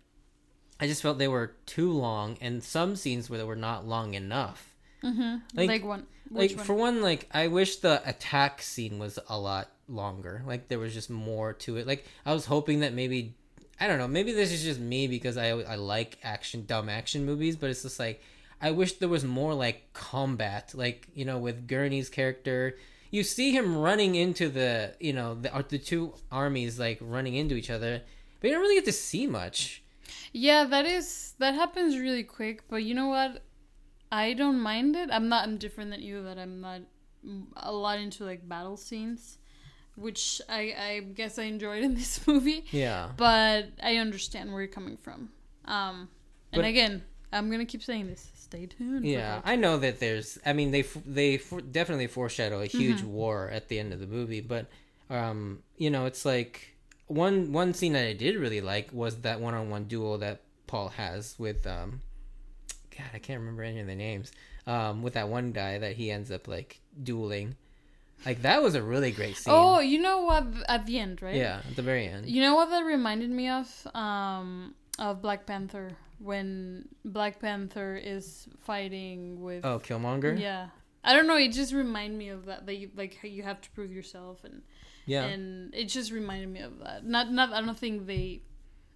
[0.80, 4.14] I just felt they were too long, and some scenes where they were not long
[4.14, 4.74] enough.
[5.02, 5.36] Mm-hmm.
[5.54, 6.06] Like- Like, one.
[6.30, 6.64] Like one?
[6.64, 10.42] for one, like I wish the attack scene was a lot longer.
[10.46, 11.86] Like there was just more to it.
[11.86, 13.34] Like I was hoping that maybe
[13.78, 14.08] I don't know.
[14.08, 17.82] Maybe this is just me because I I like action, dumb action movies, but it's
[17.82, 18.22] just like
[18.62, 20.72] I wish there was more like combat.
[20.74, 22.78] Like you know, with Gurney's character,
[23.10, 27.34] you see him running into the you know the uh, the two armies like running
[27.34, 28.00] into each other,
[28.40, 29.81] but you don't really get to see much.
[30.32, 32.68] Yeah, that is that happens really quick.
[32.68, 33.42] But you know what?
[34.10, 35.08] I don't mind it.
[35.12, 35.44] I'm not.
[35.44, 36.22] I'm different than you.
[36.22, 36.80] That I'm not
[37.26, 39.38] mm, a lot into like battle scenes,
[39.96, 42.64] which I I guess I enjoyed in this movie.
[42.70, 43.10] Yeah.
[43.16, 45.30] But I understand where you're coming from.
[45.64, 46.08] Um,
[46.52, 48.30] and But- again, I'm gonna keep saying this.
[48.34, 49.06] Stay tuned.
[49.06, 49.40] Yeah.
[49.44, 50.38] I know that there's.
[50.44, 53.12] I mean, they f- they f- definitely foreshadow a huge Mm-hmm.
[53.12, 54.66] war at the end of the movie, but
[55.08, 56.71] um, you know, it's like
[57.12, 60.42] one one scene that I did really like was that one on one duel that
[60.66, 62.00] Paul has with um,
[62.96, 64.32] God, I can't remember any of the names.
[64.66, 67.56] Um, with that one guy that he ends up like dueling,
[68.24, 69.52] like that was a really great scene.
[69.54, 70.46] Oh, you know what?
[70.68, 71.34] At the end, right?
[71.34, 72.28] yeah, at the very end.
[72.28, 73.86] You know what that reminded me of?
[73.94, 79.64] Um, of Black Panther when Black Panther is fighting with.
[79.64, 80.38] Oh, Killmonger.
[80.38, 80.68] Yeah.
[81.04, 81.36] I don't know.
[81.36, 82.66] It just reminded me of that.
[82.66, 84.62] That you like how you have to prove yourself, and
[85.06, 85.24] yeah.
[85.24, 87.04] and it just reminded me of that.
[87.04, 87.52] Not not.
[87.52, 88.42] I don't think they.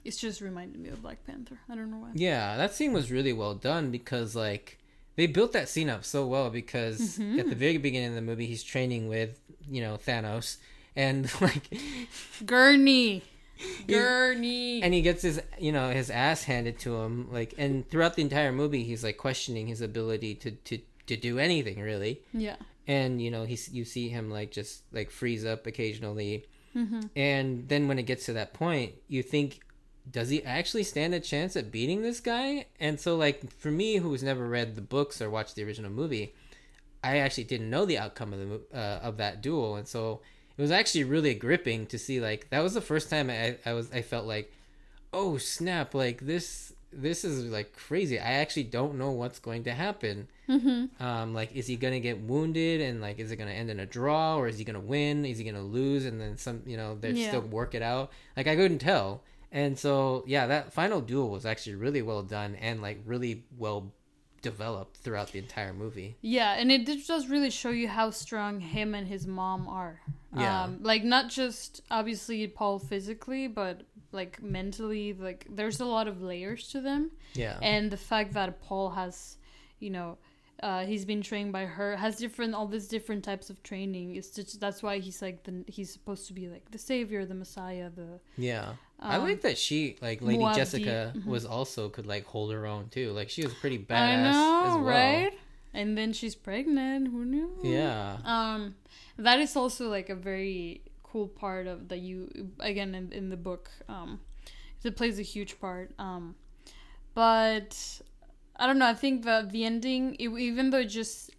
[0.05, 1.59] It's just reminded me of Black Panther.
[1.69, 2.11] I don't know why.
[2.15, 4.79] Yeah, that scene was really well done because like
[5.17, 7.41] they built that scene up so well because Mm-hmm.
[7.41, 10.59] at the very beginning of the movie he's training with, you know, Thanos
[10.95, 11.77] and like
[12.45, 13.23] Gurney.
[13.89, 14.83] Gurney.
[14.83, 18.23] and he gets his you know his ass handed to him like and throughout the
[18.23, 22.57] entire movie he's like questioning his ability to to to do anything really yeah.
[22.87, 26.45] and you know he's you see him like just like freeze up occasionally
[26.77, 27.01] Mm-hmm.
[27.17, 29.61] and then when it gets to that point you think
[30.11, 33.97] does he actually stand a chance at beating this guy and so like for me
[33.97, 36.35] who's never read the books or watched the original movie
[37.03, 40.21] i actually didn't know the outcome of the uh, of that duel and so
[40.59, 43.73] it was actually really gripping to see like that was the first time i, I
[43.73, 44.53] was i felt like
[45.15, 48.19] oh snap like this this is like crazy.
[48.19, 50.29] I actually don't know what's going to happen.
[50.49, 51.03] Mm-hmm.
[51.03, 53.87] Um, like, is he gonna get wounded and like, is it gonna end in a
[53.87, 55.25] draw or is he gonna win?
[55.25, 56.63] Is he gonna lose and then some?
[56.67, 57.29] You know, they Yeah.
[57.29, 58.11] still work it out.
[58.37, 59.23] Like, I couldn't tell.
[59.53, 63.93] And so, yeah, that final duel was actually really well done and like really well
[64.51, 66.11] developed throughout the entire movie.
[66.21, 70.01] Yeah, and it does really show you how strong him and his mom are.
[70.37, 70.63] Yeah.
[70.65, 73.83] Um, like not just obviously Paul physically, but
[74.13, 75.07] like mentally.
[75.29, 77.59] Like there's a lot of layers to them, Yeah.
[77.73, 79.37] and the fact that Paul has,
[79.81, 80.11] you know.
[80.63, 84.31] Uh, he's been trained by her has different all these different types of training it's
[84.31, 87.91] just that's why he's like the he's supposed to be like the savior the messiah
[88.01, 88.69] the Yeah.
[88.99, 91.27] I Um, like that she, like Lady Jessica, mhm.
[91.27, 93.13] was also could like hold her own too.
[93.13, 94.83] Like she was pretty badass i know as well.
[94.85, 95.33] right
[95.75, 98.17] and then she's pregnant who knew Yeah.
[98.25, 98.75] um
[99.19, 102.31] that is also like a very cool part of that you
[102.61, 104.21] again in, in the book um
[104.85, 106.35] it plays a huge part um
[107.15, 108.01] but
[108.57, 111.31] i don't know i think that the ending it, even though it just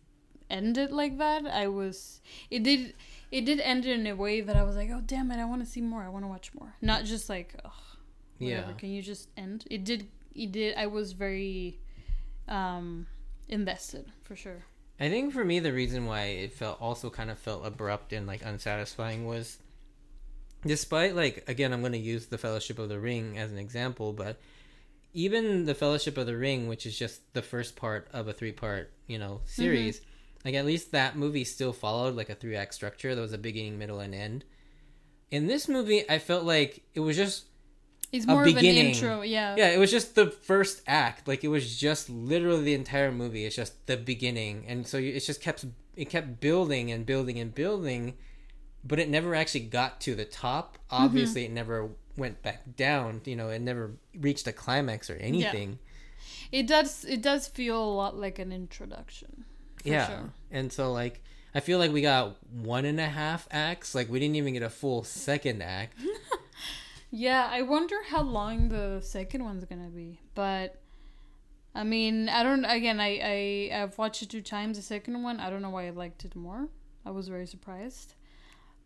[0.49, 2.93] ended like that i was it did
[3.31, 5.63] it did end in a way that i was like oh damn it i want
[5.63, 6.73] to see more i want to watch more.
[6.81, 7.71] Not just like ugh,
[8.37, 8.73] whatever Yeah.
[8.77, 9.65] can you just end?
[9.69, 11.79] It did it did i was very
[12.47, 13.07] um
[13.49, 14.63] invested for sure.
[14.99, 18.25] I think for me the reason why it felt also kind of felt abrupt and
[18.25, 19.57] like unsatisfying was
[20.65, 24.11] despite like again I'm going to use the Fellowship of the Ring as an example,
[24.13, 24.39] but
[25.13, 28.91] even the Fellowship of the Ring, which is just the first part of a three-part,
[29.07, 30.01] you know, series,
[30.47, 33.13] like at least that movie still followed like a three-act structure.
[33.13, 34.45] There was a beginning, middle, and end.
[35.29, 37.47] In this movie, I felt like it was just
[38.13, 38.93] it's A more of an beginning.
[38.93, 41.27] intro yeah yeah, it was just the first act.
[41.27, 43.43] Like it was just literally the entire movie.
[43.43, 45.65] It's just the beginning, and so it just kept
[45.97, 48.13] it kept building and building and building,
[48.85, 50.77] but it never actually got to the top.
[50.77, 51.03] Mm-hmm.
[51.03, 53.19] Obviously, it never went back down.
[53.25, 55.79] You know, it never reached a climax or anything.
[56.53, 57.03] It does.
[57.03, 59.43] It does feel a lot like an introduction.
[59.83, 60.33] For yeah, Sure.
[60.51, 61.21] And so like
[61.55, 63.95] I feel like we got one and a half acts.
[63.95, 65.99] Like we didn't even get a full second act.
[67.09, 67.47] Yeah.
[67.49, 70.19] I wonder how long the second one's gonna be.
[70.35, 70.81] But
[71.73, 72.65] I mean, I don't.
[72.65, 74.77] Again, I I I've watched it two times.
[74.77, 76.67] The second one, I don't know why I liked it more.
[77.05, 78.15] I was very surprised,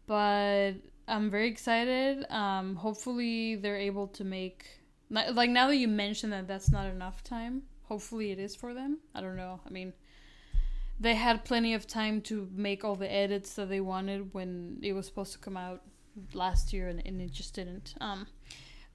[0.08, 0.74] but
[1.08, 2.26] I'm very excited.
[2.30, 4.66] Um, hopefully they're able to make
[5.10, 7.64] like now that you mentioned that that's not enough time.
[7.84, 9.00] Hopefully it is for them.
[9.16, 9.60] I don't know.
[9.66, 9.94] I mean,
[11.02, 14.94] they had plenty of time to make all the edits that they wanted when it
[14.94, 15.82] was supposed to come out
[16.34, 17.96] last year, and, and it just didn't.
[18.00, 18.28] Um,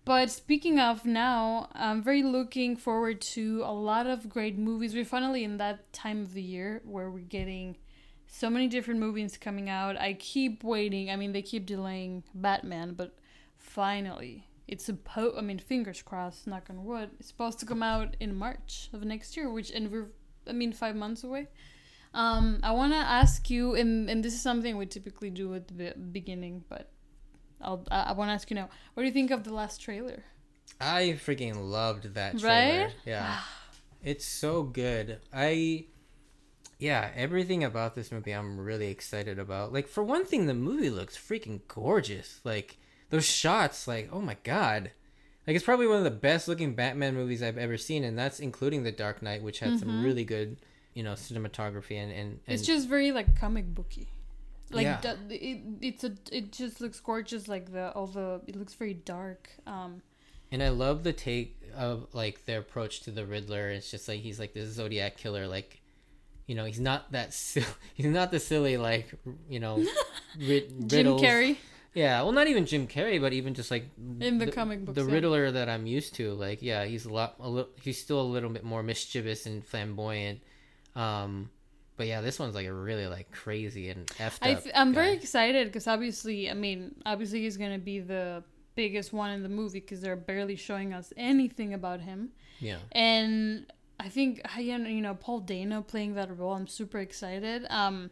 [0.04, 4.94] but speaking of now, I'm very looking forward to a lot of great movies.
[4.94, 7.76] We're finally in that time of the year where we're getting
[8.28, 9.96] so many different movies coming out.
[10.00, 11.10] I keep waiting.
[11.10, 13.16] I mean, they keep delaying Batman, but
[13.56, 15.36] finally, it's supposed.
[15.36, 17.10] I mean, fingers crossed, knock on wood.
[17.18, 20.10] It's supposed to come out in March of next year, which and we're,
[20.46, 21.48] I mean, five months away.
[22.16, 25.68] Um, I want to ask you, and and this is something we typically do at
[25.68, 26.90] the beginning, but
[27.60, 28.70] I'll I, I want to ask you now.
[28.94, 30.24] What do you think of the last trailer?
[30.80, 32.84] I freaking loved that trailer.
[32.84, 32.94] Right?
[33.04, 33.40] Yeah.
[34.02, 35.20] It's so good.
[35.32, 35.86] I
[36.78, 39.72] yeah, everything about this movie I'm really excited about.
[39.72, 42.40] Like for one thing, the movie looks freaking gorgeous.
[42.44, 42.78] Like
[43.10, 44.90] those shots, like, oh my god.
[45.46, 48.40] Like it's probably one of the best looking Batman movies I've ever seen, and that's
[48.40, 50.56] including The Dark Knight, which had some really good,
[50.96, 52.54] you know, cinematography and, and, and.
[52.54, 54.08] It's just very like comic booky.
[54.70, 55.00] Like Yeah.
[55.28, 57.46] the, it, it's a it just looks gorgeous.
[57.46, 59.50] Like the all the it looks very dark.
[59.66, 60.02] Um,
[60.50, 63.68] And I love the take of like their approach to the Riddler.
[63.70, 65.46] It's just like he's like this Zodiac killer.
[65.46, 65.80] Like,
[66.46, 67.66] you know, he's not that silly.
[67.94, 69.06] He's not the silly like
[69.48, 69.84] you know,
[70.38, 71.22] rid- Jim riddles.
[71.22, 71.56] Carrey
[71.94, 73.84] Yeah, well, not even Jim Carrey, but even just like
[74.20, 74.96] in the, comic books.
[74.98, 75.14] the yeah.
[75.14, 76.32] Riddler that I'm used to.
[76.34, 77.36] Like, yeah, he's a lot.
[77.40, 80.40] A little, he's still a little bit more mischievous and flamboyant.
[80.96, 81.50] Um,
[81.96, 85.02] but yeah, this one's like a really like crazy and effed I f- I'm guy.
[85.02, 88.42] very excited because obviously, I mean, obviously he's gonna be the
[88.74, 92.30] biggest one in the movie because they're barely showing us anything about him.
[92.60, 92.78] yeah.
[92.92, 93.66] and
[93.98, 96.52] I think you know you know, Paul Dano playing that role.
[96.52, 97.66] I'm super excited.
[97.70, 98.10] Um,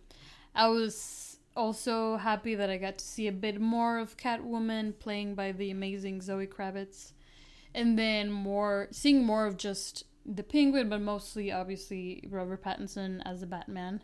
[0.55, 5.35] I was also happy that I got to see a bit more of Catwoman playing
[5.35, 7.13] by the amazing Zoe Kravitz,
[7.75, 13.41] and then more seeing more of just the Penguin, but mostly obviously Robert Pattinson as
[13.41, 14.03] the Batman.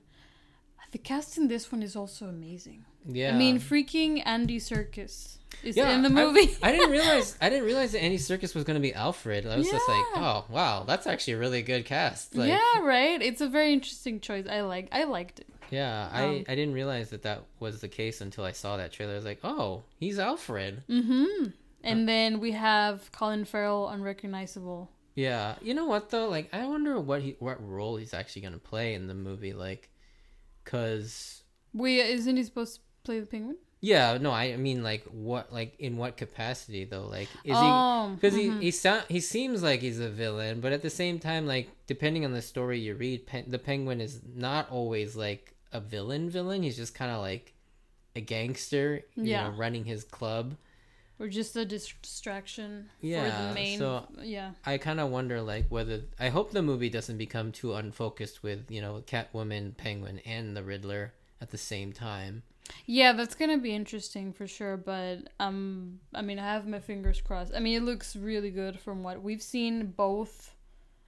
[0.92, 2.84] The cast in this one is also amazing.
[3.06, 3.32] Yeah.
[3.32, 6.56] I mean, freaking Andy Serkis is Yeah, in the movie.
[6.62, 9.46] I, didn't realize I didn't realize that Andy Serkis was going to be Alfred.
[9.46, 12.34] I was just like, oh wow, that's actually a really good cast.
[12.34, 13.22] Like, yeah, right.
[13.22, 14.46] It's a very interesting choice.
[14.50, 14.88] I like.
[14.90, 15.46] I liked it.
[15.70, 18.92] yeah, Um, I I didn't realize that that was the case until I saw that
[18.92, 19.12] trailer.
[19.12, 20.82] I was like, oh, he's Alfred.
[20.88, 21.50] Mm-hmm.
[21.82, 26.28] And then we have Colin Farrell, unrecognizable Yeah, you know what though?
[26.28, 29.52] Like, I wonder what he what role he's actually gonna play in the movie.
[29.52, 29.90] Like,
[30.64, 31.42] cause
[31.72, 33.56] Wait, isn't he supposed to play the penguin?
[33.82, 37.06] yeah, no, I mean like what like in what capacity though?
[37.06, 38.58] Like, is Oh, he because mhm.
[38.58, 41.68] he he sound he seems like he's a villain, but at the same time, like
[41.86, 46.28] depending on the story you read, Pen- the penguin is not always like a villain.
[46.30, 46.62] Villain.
[46.62, 47.54] He's just kind of like
[48.16, 49.02] a gangster.
[49.16, 49.48] You Yeah.
[49.48, 50.56] know, running his club.
[51.20, 53.78] Or just a dis- distraction for Yeah, the main.
[53.78, 54.52] so- yeah.
[54.64, 58.70] I kind of wonder like whether I hope the movie doesn't become too unfocused with
[58.70, 62.42] you know Catwoman, Penguin, and the Riddler at the same time.
[62.86, 64.76] Yeah, that's gonna be interesting for sure.
[64.78, 67.52] But um, I mean, I have my fingers crossed.
[67.54, 69.88] I mean, it looks really good from what we've seen.
[69.88, 70.54] Both,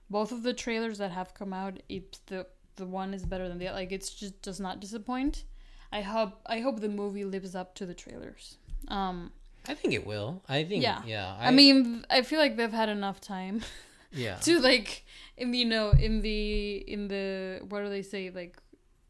[0.09, 2.45] both of the trailers that have come out, it the
[2.75, 3.79] the one is better than the other.
[3.79, 5.43] Like it's just does not disappoint.
[5.91, 8.57] I hope I hope the movie lives up to the trailers.
[8.89, 9.31] Um,
[9.67, 10.43] I think it will.
[10.49, 11.01] I think yeah.
[11.05, 11.35] Yeah.
[11.39, 13.61] yeah I, mean, I feel like they've had enough time
[14.11, 14.35] yeah.
[14.41, 15.05] to like
[15.37, 18.57] in the, you know in the in the what do they say like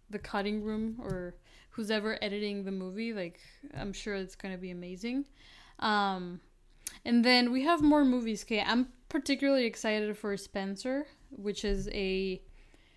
[0.09, 1.35] the cutting room or
[1.71, 3.39] who's ever editing the movie like
[3.75, 5.25] i'm sure it's going to be amazing
[5.79, 6.39] um
[7.03, 12.39] and then we have more movies okay i'm particularly excited for spencer which is a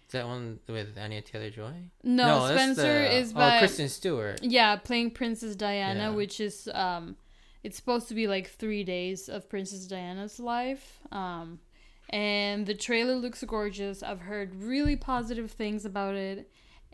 [0.07, 1.73] Is that one with Anya Taylor Joy?
[2.05, 4.41] no, that's spencer the- is oh by Kristen Stewart.
[4.43, 6.11] yeah playing princess diana Yeah.
[6.11, 7.17] which is um
[7.67, 11.59] it's supposed to be like three days of princess diana's life um
[12.11, 16.39] and the trailer looks gorgeous i've heard really positive things about it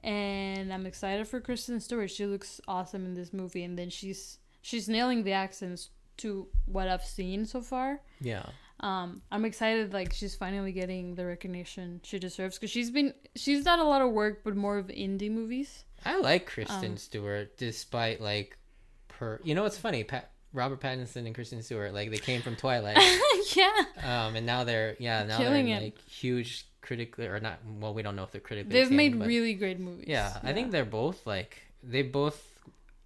[0.03, 4.39] and i'm excited for kristen stewart she looks awesome in this movie and then she's
[4.63, 8.47] she's nailing the accents to what i've seen so far Yeah.
[8.81, 13.63] um i'm excited like she's finally getting the recognition she deserves because she's been she's
[13.65, 17.57] done a lot of work but more of indie movies I like Kristen Um, Stewart
[17.59, 18.59] despite like
[19.07, 20.03] per you know what's funny?
[20.03, 22.97] Pat Robert Pattinson and Kristen Stewart like they came from Twilight.
[23.57, 23.71] yeah
[24.03, 25.83] um and now they're yeah, now Killing they're it.
[25.85, 29.19] like huge critically or not well we don't know if they're critically They've acclaimed, made
[29.21, 30.07] but- really great movies.
[30.09, 32.49] Yeah, I think they're both like they both.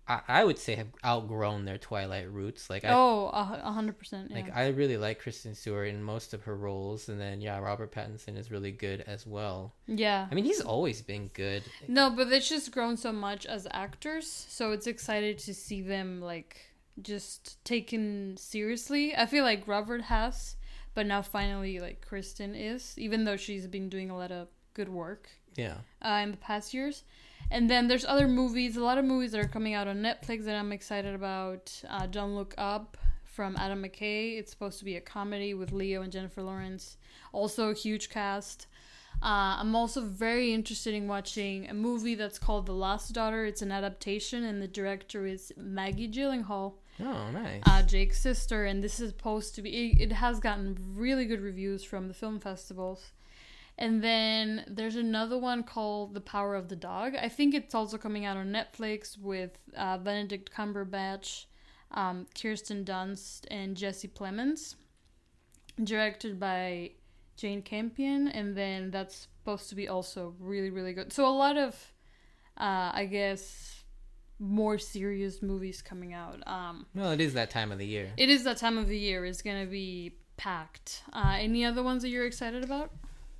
[0.08, 2.70] I, I would say have outgrown their Twilight roots.
[2.70, 4.30] Like I Oh, a hundred percent.
[4.30, 4.36] Yeah.
[4.36, 7.90] like I really like Kristen Stewart in most of her roles, and then yeah, Robert
[7.92, 9.74] Pattinson is really good as well.
[9.88, 10.28] yeah.
[10.30, 11.64] I mean, he's always been good.
[11.88, 16.20] No, but they've just grown so much as actors, so it's excited to see them
[16.20, 16.56] like
[17.02, 19.14] just taken seriously.
[19.14, 20.56] I feel like Robert has,
[20.94, 24.88] but now finally like Kristen is, even though she's been doing a lot of good
[24.88, 27.04] work Yeah, uh, in the past years.
[27.50, 30.44] And then there's other movies, a lot of movies that are coming out on Netflix
[30.44, 31.72] that I'm excited about.
[31.88, 34.38] Uh, Don't Look Up from Adam McKay.
[34.38, 36.96] It's supposed to be a comedy with Leo and Jennifer Lawrence.
[37.32, 38.66] Also a huge cast.
[39.22, 43.46] Uh, I'm also very interested in watching a movie that's called The Lost Daughter.
[43.46, 47.62] It's an adaptation, and the director is Maggie Gyllenhaal, oh nice.
[47.66, 48.64] uh, Jake's sister.
[48.64, 49.92] And this is supposed to be.
[49.92, 53.12] It, it has gotten really good reviews from the film festivals.
[53.78, 57.14] And then there's another one called The Power of the Dog.
[57.14, 61.44] I think it's also coming out on Netflix with uh, Benedict Cumberbatch,
[61.90, 64.76] um, Kirsten Dunst, and Jesse Plemons.
[65.82, 66.92] Directed by
[67.36, 71.12] Jane Campion, and then that's supposed to be also really, really good.
[71.12, 71.74] So a lot of,
[72.56, 73.75] uh, I guess,
[74.38, 76.42] more serious movies coming out.
[76.46, 78.10] Um, well, it is that time of the year.
[78.16, 79.24] it is that time of the year.
[79.24, 81.02] It's gonna be packed.
[81.12, 82.90] Uh, any other ones that you're excited about?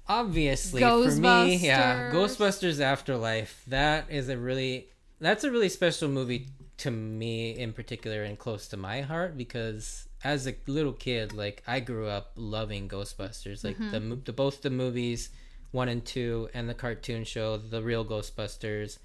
[0.09, 2.81] Obviously, for me, yeah, Ghostbusters.
[2.81, 3.63] Afterlife.
[3.67, 4.89] That is a really
[5.21, 6.47] that's a really special movie
[6.79, 11.63] to me in particular and close to my heart because as a little kid, like
[11.67, 15.31] I grew up loving Ghostbusters, like the the both the movies
[15.73, 18.99] one and two and the cartoon show, the real Ghostbusters,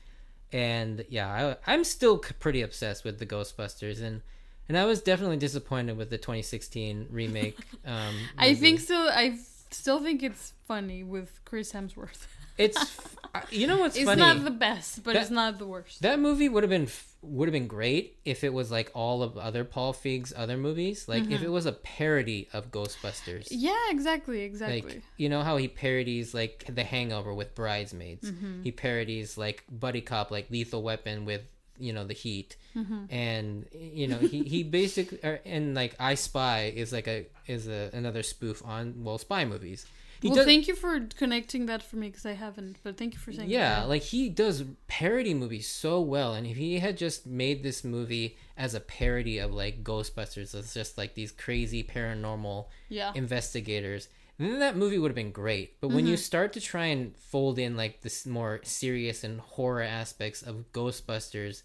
[0.52, 4.22] and yeah, I, I'm still pretty obsessed with the Ghostbusters and.
[4.70, 7.58] And I was definitely disappointed with the 2016 remake.
[7.86, 9.38] Um, I think still, I
[9.70, 12.26] still think it's funny with Chris Hemsworth.
[12.58, 12.80] it's
[13.52, 14.12] you know what's funny.
[14.12, 14.36] it's funny.
[14.40, 16.02] not the best, but That- it's not the worst.
[16.04, 16.88] That movie would have been
[17.24, 21.08] would have been great if it was like all of other Paul Feig's other movies.
[21.08, 23.48] Like if it was a parody of Ghostbusters.
[23.52, 24.82] yeah, exactly, exactly.
[24.82, 28.32] Like you know how he parodies like The Hangover with Bridesmaids.
[28.32, 28.64] Mm-hmm.
[28.64, 31.42] He parodies like Buddy Cop, like Lethal Weapon with
[31.78, 33.06] you know the Heat, Mm-hmm.
[33.10, 37.68] and you know he he basically or, and like I Spy is like a is
[37.68, 39.86] a another spoof on well spy movies.
[40.22, 42.78] He well, does- thank you for connecting that for me because I haven't.
[42.84, 43.50] But thank you for saying.
[43.50, 43.54] That.
[43.54, 43.90] Yeah that.
[43.90, 48.38] like he does parody movies so well and if he had just made this movie
[48.58, 54.08] as a parody of like ghostbusters as just like these crazy paranormal yeah, investigators
[54.38, 56.22] then that movie would have been great but when you mm-hmm.
[56.22, 61.64] start to try and fold in like this more serious and horror aspects of ghostbusters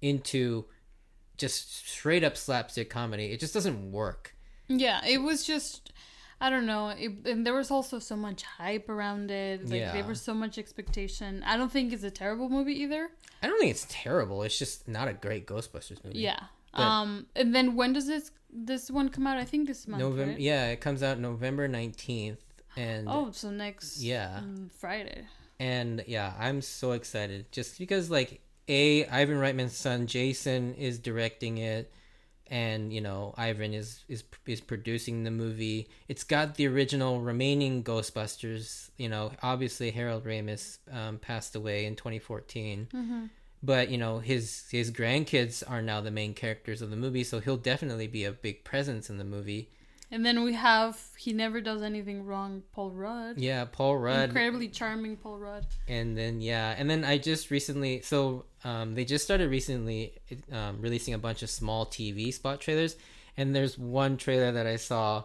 [0.00, 0.64] into
[1.36, 4.34] just straight up slapstick comedy it just doesn't work
[4.68, 5.04] yeah.
[5.04, 5.92] It was just.
[6.40, 6.88] I don't know.
[6.88, 9.64] It, and there was also so much hype around it.
[9.68, 9.92] Like Yeah.
[9.92, 11.42] there was so much expectation.
[11.44, 13.08] I don't think it's a terrible movie either.
[13.42, 14.42] I don't think it's terrible.
[14.42, 16.18] It's just not a great Ghostbusters movie.
[16.20, 16.40] Yeah.
[16.72, 17.26] But- um.
[17.36, 19.36] And then when does this this one come out?
[19.38, 20.00] I think this month.
[20.00, 20.32] November.
[20.32, 20.40] right?
[20.40, 22.40] Yeah, it comes out November nineteenth,
[22.76, 24.00] and Oh, so next.
[24.00, 24.40] Yeah.
[24.44, 25.26] mm, Friday.
[25.60, 31.58] and yeah, I'm so excited just because like a Ivan Reitman's son Jason is directing
[31.58, 31.92] it,
[32.54, 35.88] and you know Ivan is is is producing the movie.
[36.06, 38.90] It's got the original remaining Ghostbusters.
[38.96, 42.88] You know, obviously Harold Ramis um, passed away in 2014.
[42.94, 43.24] Mm-hmm.
[43.60, 47.40] But you know his his grandkids are now the main characters of the movie, so
[47.40, 49.70] he'll definitely be a big presence in the movie.
[50.14, 52.62] And then we have he never does anything wrong.
[52.72, 53.36] Paul Rudd.
[53.36, 55.66] Yeah, Paul Rudd, Incredibly charming Paul Rudd.
[55.88, 60.12] and then yeah and then i just recently so um, they just started recently
[60.52, 62.96] um, releasing a bunch of small tv spot trailers
[63.36, 65.24] and there's one trailer that i saw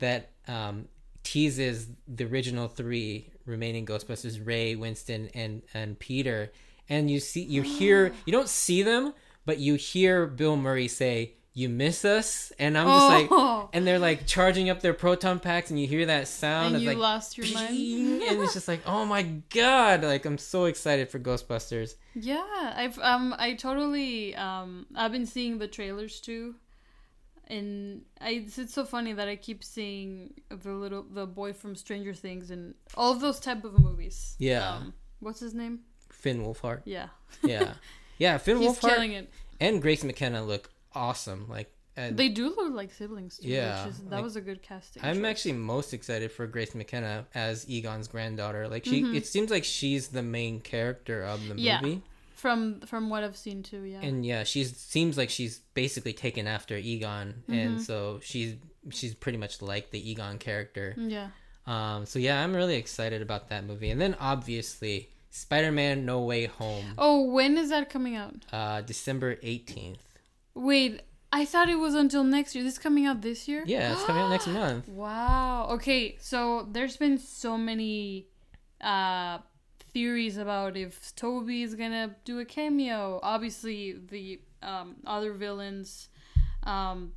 [0.00, 0.88] that um,
[1.22, 6.50] teases the original three remaining ghostbusters ray winston and and peter
[6.88, 9.14] and you see you hear you don't see them
[9.46, 13.70] but you hear bill murray say you miss us and i'm just like Oh.
[13.72, 16.82] and they're like charging up their proton packs and you hear that sound And of
[16.82, 18.22] you like lost your mind.
[18.22, 22.44] And it's just like oh my god like i'm so excited for ghostbusters Yeah,
[22.76, 26.54] I've um I totally um I've been seeing the trailers too,
[27.48, 31.74] and I it's, it's so funny that I keep seeing the little the boy from
[31.76, 34.34] Stranger Things and all of those type of movies.
[34.38, 34.74] Yeah.
[34.76, 35.80] Um, what's his name?
[36.10, 37.08] finn wolfhard Yeah,
[37.42, 37.74] yeah
[38.18, 39.30] yeah finn he's wolfhard killing it.
[39.60, 43.46] and grace mckenna look awesome like and They do look like siblings too.
[43.48, 45.02] Yeah, which is, that like, was a good casting.
[45.04, 45.24] i'm choice.
[45.26, 49.14] actually most excited for grace mckenna as egon's granddaughter like she Mhm.
[49.14, 51.80] it seems like she's the main character of the Yeah.
[51.80, 52.02] movie
[52.34, 53.82] from from what I've seen too.
[53.84, 57.54] Yeah, and yeah she seems like she's basically taken after egon Mhm.
[57.54, 58.56] and so she's
[58.90, 61.28] she's pretty much like the egon character yeah.
[61.66, 63.88] Um, so yeah, I'm really excited about that movie.
[63.88, 68.34] And then obviously Spider-Man: No Way Home, Oh, when is that coming out?
[68.52, 69.96] uh, December 18th.
[70.54, 71.02] Wait,
[71.32, 72.62] I thought it was until next year.
[72.62, 73.64] This is coming out this year.
[73.66, 74.88] Yeah, it's coming out next month.
[74.88, 75.66] Wow.
[75.70, 78.28] Okay, so there's been so many
[78.80, 79.38] uh
[79.92, 83.20] theories about if Tobey is gonna do a cameo.
[83.22, 86.08] Obviously, the um other villains.
[86.62, 87.12] Um,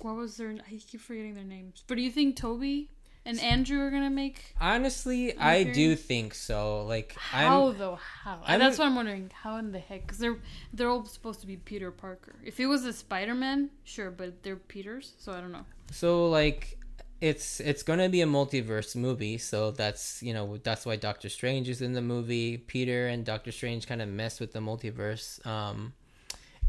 [0.00, 0.50] what was their?
[0.50, 1.84] I keep forgetting their names.
[1.86, 2.90] But do you think Tobey
[3.26, 4.54] and Andrew are gonna make?
[4.60, 6.84] Honestly, I do think so.
[6.84, 7.98] Like, How I'm though?
[8.22, 8.40] How?
[8.44, 9.30] I'm- That's what I'm wondering.
[9.42, 10.02] How in the heck?
[10.02, 10.38] Because they're
[10.72, 12.36] they're all supposed to be Peter Parker.
[12.44, 15.64] If it was a Spider Man, sure, but they're Peters, so I don't know.
[15.90, 16.78] so like
[17.20, 19.38] it's it's gonna be a multiverse movie.
[19.38, 22.58] So that's you know that's why Doctor Strange is in the movie.
[22.58, 25.44] Peter and Doctor Strange kind of mess with the multiverse.
[25.46, 25.94] Um,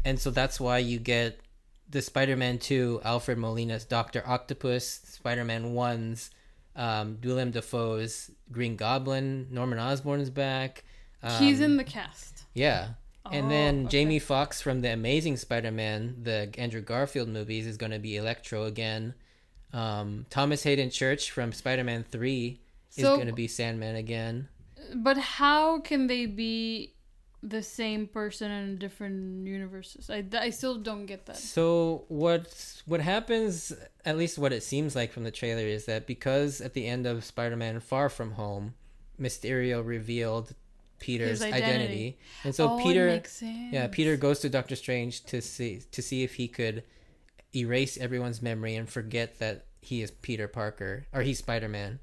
[0.04, 1.40] and so that's why you get
[1.90, 6.30] the Spider-Man 2, Alfred Molina's Doctor Octopus, Spider-Man 1's
[6.76, 10.84] um, Willem Dafoe's Green Goblin, Norman Osborn's back.
[11.22, 12.44] Um, He's in the cast.
[12.54, 12.88] Yeah.
[13.32, 13.88] And Oh, then okay.
[13.88, 18.64] Jamie Foxx from the Amazing Spider-Man, the Andrew Garfield movies, is going to be Electro
[18.64, 19.14] again.
[19.72, 22.60] Um, Thomas Haden Church from Spider-Man 3
[22.96, 24.48] is So- going to be Sandman again.
[24.94, 26.92] But how can they be
[27.48, 30.10] the same person in different universes?
[30.10, 31.36] I, I still don't get that.
[31.36, 33.72] So what what happens,
[34.04, 37.06] at least what it seems like from the trailer, is that because at the end
[37.06, 38.74] of Spider-Man: Far From Home,
[39.20, 40.54] Mysterio revealed
[40.98, 41.64] Peter's identity.
[41.64, 42.18] identity.
[42.44, 43.72] and so oh, Peter, makes sense.
[43.72, 46.82] yeah, Peter goes to Doctor Strange to see to see if he could
[47.54, 52.00] erase everyone's memory and forget that he is Peter Parker or he's Spider-Man.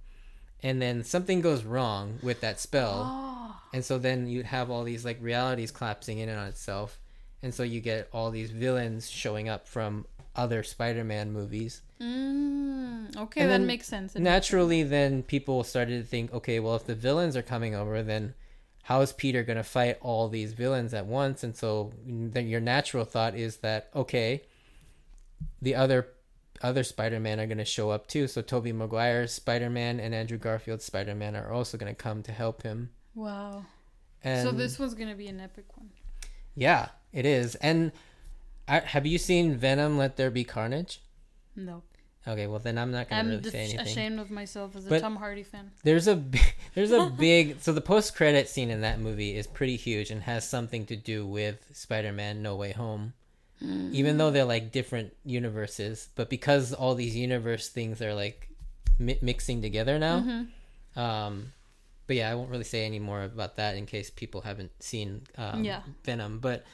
[0.64, 3.12] And then something goes wrong with that spell.
[3.14, 3.30] Oh,
[3.74, 7.00] And so then you have all these like realities collapsing in and on itself.
[7.42, 10.06] And so you get all these villains showing up from
[10.36, 11.82] other Spider-Man movies.
[12.00, 14.16] mm, okay, And that makes sense.
[14.16, 17.74] It makes Naturally, then people started to think, okay, well, if the villains are coming
[17.76, 18.36] over, then
[18.84, 21.44] how is Peter going to fight all these villains at once?
[21.44, 24.44] And so then your natural thought is that, okay,
[25.62, 26.10] the other
[26.64, 28.28] other Spider-Man are going to show up too.
[28.28, 32.64] So Tobey Maguire's Spider-Man and Andrew Garfield's Spider-Man are also going to come to help
[32.64, 32.90] him.
[33.14, 33.66] Wow.
[34.24, 35.90] And so this one's gonna be an epic one.
[36.56, 37.56] Yeah, it is.
[37.56, 37.92] And
[38.70, 39.98] I, have you seen Venom?
[39.98, 41.02] Let There Be Carnage.
[41.58, 41.84] No,
[42.26, 43.80] Okay, well then I'm not gonna I'm really def- say anything.
[43.82, 45.72] ashamed of myself as a But- Tom Hardy fan.
[45.84, 46.24] There's a
[46.74, 50.24] there's a big so the post credit scene in that movie is pretty huge and
[50.24, 53.14] has something to do with Spider-Man No Way Home.
[53.94, 58.50] Even though they're like different universes, but because all these universe things are like
[59.00, 60.20] mi- mixing together now.
[60.20, 61.00] Mm-hmm.
[61.00, 61.54] Um,
[62.08, 65.22] but yeah, I won't really say any more about that in case people haven't seen
[65.38, 65.82] um, Yeah.
[66.04, 66.40] Venom.
[66.40, 66.66] But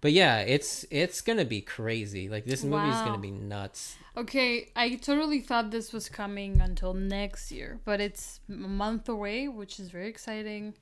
[0.00, 2.28] but yeah, it's it's gonna be crazy.
[2.28, 3.06] Like this movie is Wow.
[3.06, 3.96] gonna be nuts.
[4.16, 9.48] Okay, I totally thought this was coming until next year, but it's a month away,
[9.48, 10.74] which is very exciting.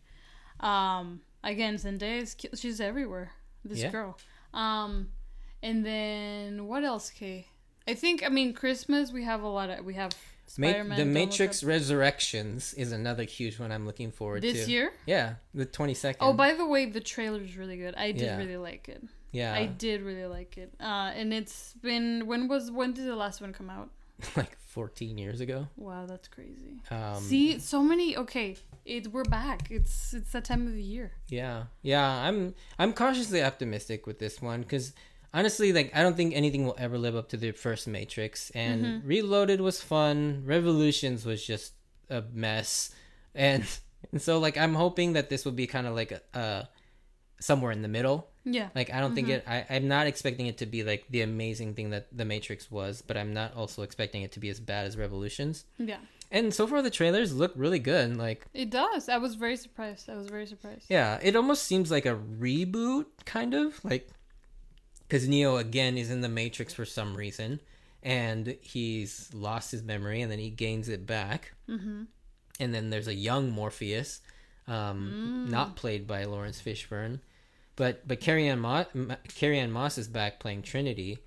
[0.61, 3.33] Um, again, Zendaya is she's everywhere.
[3.65, 3.91] This Yeah.
[3.91, 4.19] girl.
[4.53, 5.09] Um,
[5.69, 7.07] and then what else?
[7.11, 7.47] Kay?
[7.89, 9.05] I think I mean Christmas.
[9.19, 10.13] We have a lot of we have
[10.59, 14.53] Ma- the Matrix Resurrections is another huge one I'm looking forward to.
[14.53, 14.93] this year.
[15.07, 16.27] Yeah, the twenty second.
[16.27, 17.95] Oh, by the way, the trailer is really good.
[17.97, 18.37] I did Yeah.
[18.37, 19.03] really like it.
[19.33, 20.71] yeah, I did really like it.
[20.81, 23.89] Uh, and it's been when was when did the last one come out?
[24.37, 25.67] like fourteen years ago.
[25.77, 26.81] Wow, that's crazy.
[26.91, 28.17] Um, See, so many.
[28.25, 29.61] Okay, it we're back.
[29.71, 31.09] It's it's that time of the year.
[31.29, 32.07] Yeah, yeah.
[32.27, 34.93] I'm I'm cautiously optimistic with this one because
[35.35, 38.51] honestly, like I don't think anything will ever live up to the first Matrix.
[38.55, 39.07] And Mm-hmm.
[39.09, 40.43] Reloaded was fun.
[40.47, 41.75] Revolutions was just
[42.09, 42.95] a mess,
[43.35, 43.65] and
[44.13, 46.65] and so like I'm hoping that this will be kind of like a, uh
[47.41, 48.29] somewhere in the middle.
[48.45, 48.69] Yeah.
[48.75, 49.49] Like I don't think Mm-hmm.
[49.53, 49.69] it.
[49.71, 53.03] I, I'm not expecting it to be like the amazing thing that the Matrix was,
[53.03, 55.65] but I'm not also expecting it to be as bad as Revolutions.
[55.79, 55.99] Yeah.
[56.31, 58.17] And so far, the trailers look really good.
[58.17, 59.09] Like It does.
[59.09, 60.09] I was very surprised.
[60.11, 60.87] I was very surprised.
[60.89, 64.09] Yeah, it almost seems like a reboot, kind of like
[65.09, 67.61] because Neo again is in the Matrix for some reason,
[68.03, 72.03] and he's lost his memory, and then he gains it back, Mm-hmm.
[72.61, 74.21] and then there's a young Morpheus,
[74.69, 77.21] um, not played by Laurence Fishburne,
[77.77, 78.87] but but Carrie Ann Moss,
[79.35, 81.19] Carrie Ann Moss is back playing Trinity.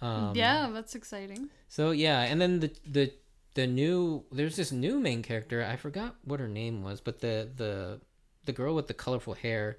[0.00, 1.48] Um, yeah, that's exciting.
[1.68, 3.12] So yeah, and then the the
[3.54, 5.64] the new there's this new main character.
[5.64, 8.00] I forgot what her name was, but the the
[8.46, 9.78] the girl with the colorful hair,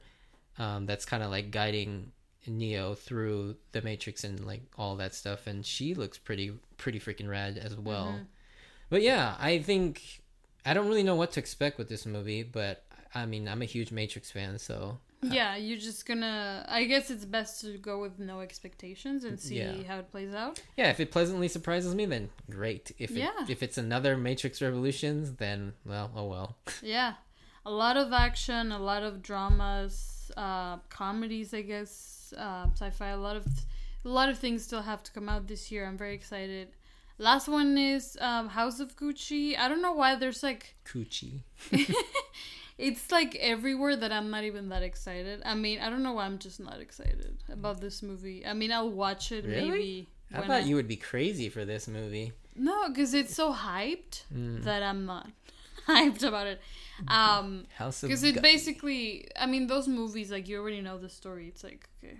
[0.58, 2.12] um, that's kind of like guiding
[2.48, 7.30] Neo through the Matrix and like all that stuff, and she looks pretty pretty freaking
[7.30, 8.20] rad as well.
[8.89, 10.22] But yeah, I think
[10.66, 12.84] I don't really know what to expect with this movie, but
[13.16, 16.66] I mean I'm a huge Matrix fan, so Yeah, you're just gonna.
[16.68, 19.82] I guess it's best to go with no expectations and see Yeah.
[19.84, 20.62] how it plays out.
[20.76, 22.91] yeah, if it pleasantly surprises me, then great.
[23.00, 23.46] If it, Yeah.
[23.48, 26.58] if it's another Matrix Revolutions, then well, oh well.
[26.82, 27.14] Yeah,
[27.66, 31.54] a lot of action, a lot of dramas, uh, comedies.
[31.54, 33.10] I guess uh, sci-fi.
[33.10, 33.46] A lot of
[34.06, 35.86] a lot of things still have to come out this year.
[35.86, 36.70] I'm very excited.
[37.20, 39.58] Last one is um, House of Gucci.
[39.58, 41.42] I don't know why there's like Coochie.
[42.78, 45.42] it's like everywhere that I'm not even that excited.
[45.46, 48.46] I mean, I don't know why I'm just not excited about this movie.
[48.46, 49.70] I mean, I'll watch it Really?
[49.70, 50.08] maybe.
[50.34, 52.34] I thought you would be crazy for this movie.
[52.56, 54.64] No, because it's so hyped Mm.
[54.64, 55.30] that I'm not
[55.88, 56.60] hyped about it.
[57.08, 60.97] Um, House of because it Gu- basically, I mean, those movies like you already know
[60.97, 61.47] the story.
[61.47, 62.20] It's like okay,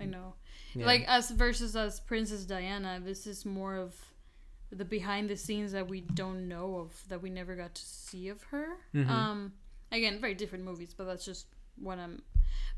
[0.00, 0.34] I know.
[0.74, 0.86] Yeah.
[0.86, 3.00] Like us versus us, Princess Diana.
[3.04, 3.94] This is more of
[4.70, 8.28] the behind the scenes that we don't know of, that we never got to see
[8.28, 8.66] of her.
[8.94, 9.08] Mhm.
[9.08, 9.52] Um,
[9.92, 11.46] again, very different movies, but that's just
[11.76, 12.22] what I'm.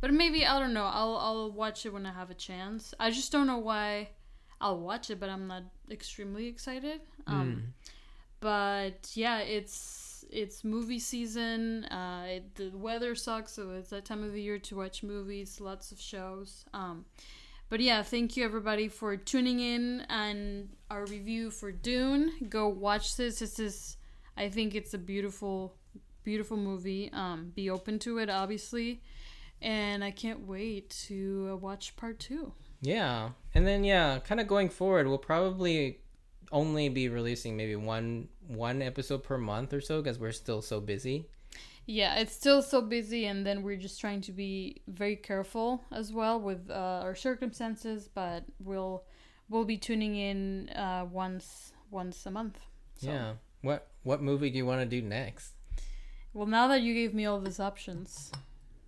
[0.00, 0.84] But maybe I don't know.
[0.84, 2.92] I'll I'll watch it when I have a chance.
[3.00, 4.10] I just don't know why.
[4.60, 7.00] I'll watch it, but I'm not extremely excited.
[7.26, 7.92] Um, Mm.
[8.40, 11.84] but yeah, it's it's movie season.
[11.84, 15.60] Uh, it, the weather sucks, so it's that time of the year to watch movies.
[15.60, 16.64] Lots of shows.
[16.74, 17.04] Um,
[17.68, 22.32] but yeah, thank you everybody for tuning in and our review for Dune.
[22.48, 23.40] Go watch this.
[23.40, 23.96] This is,
[24.36, 25.74] I think it's a beautiful,
[26.22, 27.10] beautiful movie.
[27.12, 29.02] Um, be open to it, obviously,
[29.60, 32.52] and I can't wait to uh, watch part two.
[32.82, 36.00] Yeah, and then yeah, kind of going forward, we'll probably
[36.52, 40.80] only be releasing maybe one one episode per month or so because we're still so
[40.80, 41.28] busy.
[41.86, 46.12] Yeah, it's still so busy, and then we're just trying to be very careful as
[46.12, 48.08] well with uh, our circumstances.
[48.12, 49.04] But we'll
[49.48, 52.58] we'll be tuning in uh, once once a month.
[52.98, 53.08] So.
[53.08, 53.32] Yeah.
[53.62, 55.52] What what movie do you want to do next?
[56.34, 58.30] Well, now that you gave me all these options,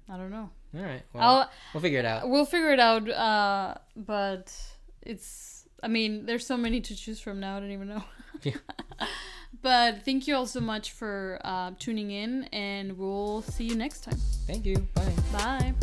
[0.08, 0.50] I don't know.
[0.76, 1.02] All right.
[1.12, 2.28] Well, I'll we'll figure it out.
[2.28, 3.08] we'll figure it out.
[3.08, 4.54] Uh, but
[5.02, 7.56] it's I mean, there's so many to choose from now.
[7.56, 8.04] I don't even know.
[8.44, 8.52] Yeah.
[9.62, 14.04] but thank you all so much for uh, tuning in, and we'll see you next
[14.04, 14.16] time.
[14.46, 14.86] Thank you.
[14.94, 15.12] Bye.
[15.32, 15.74] Bye.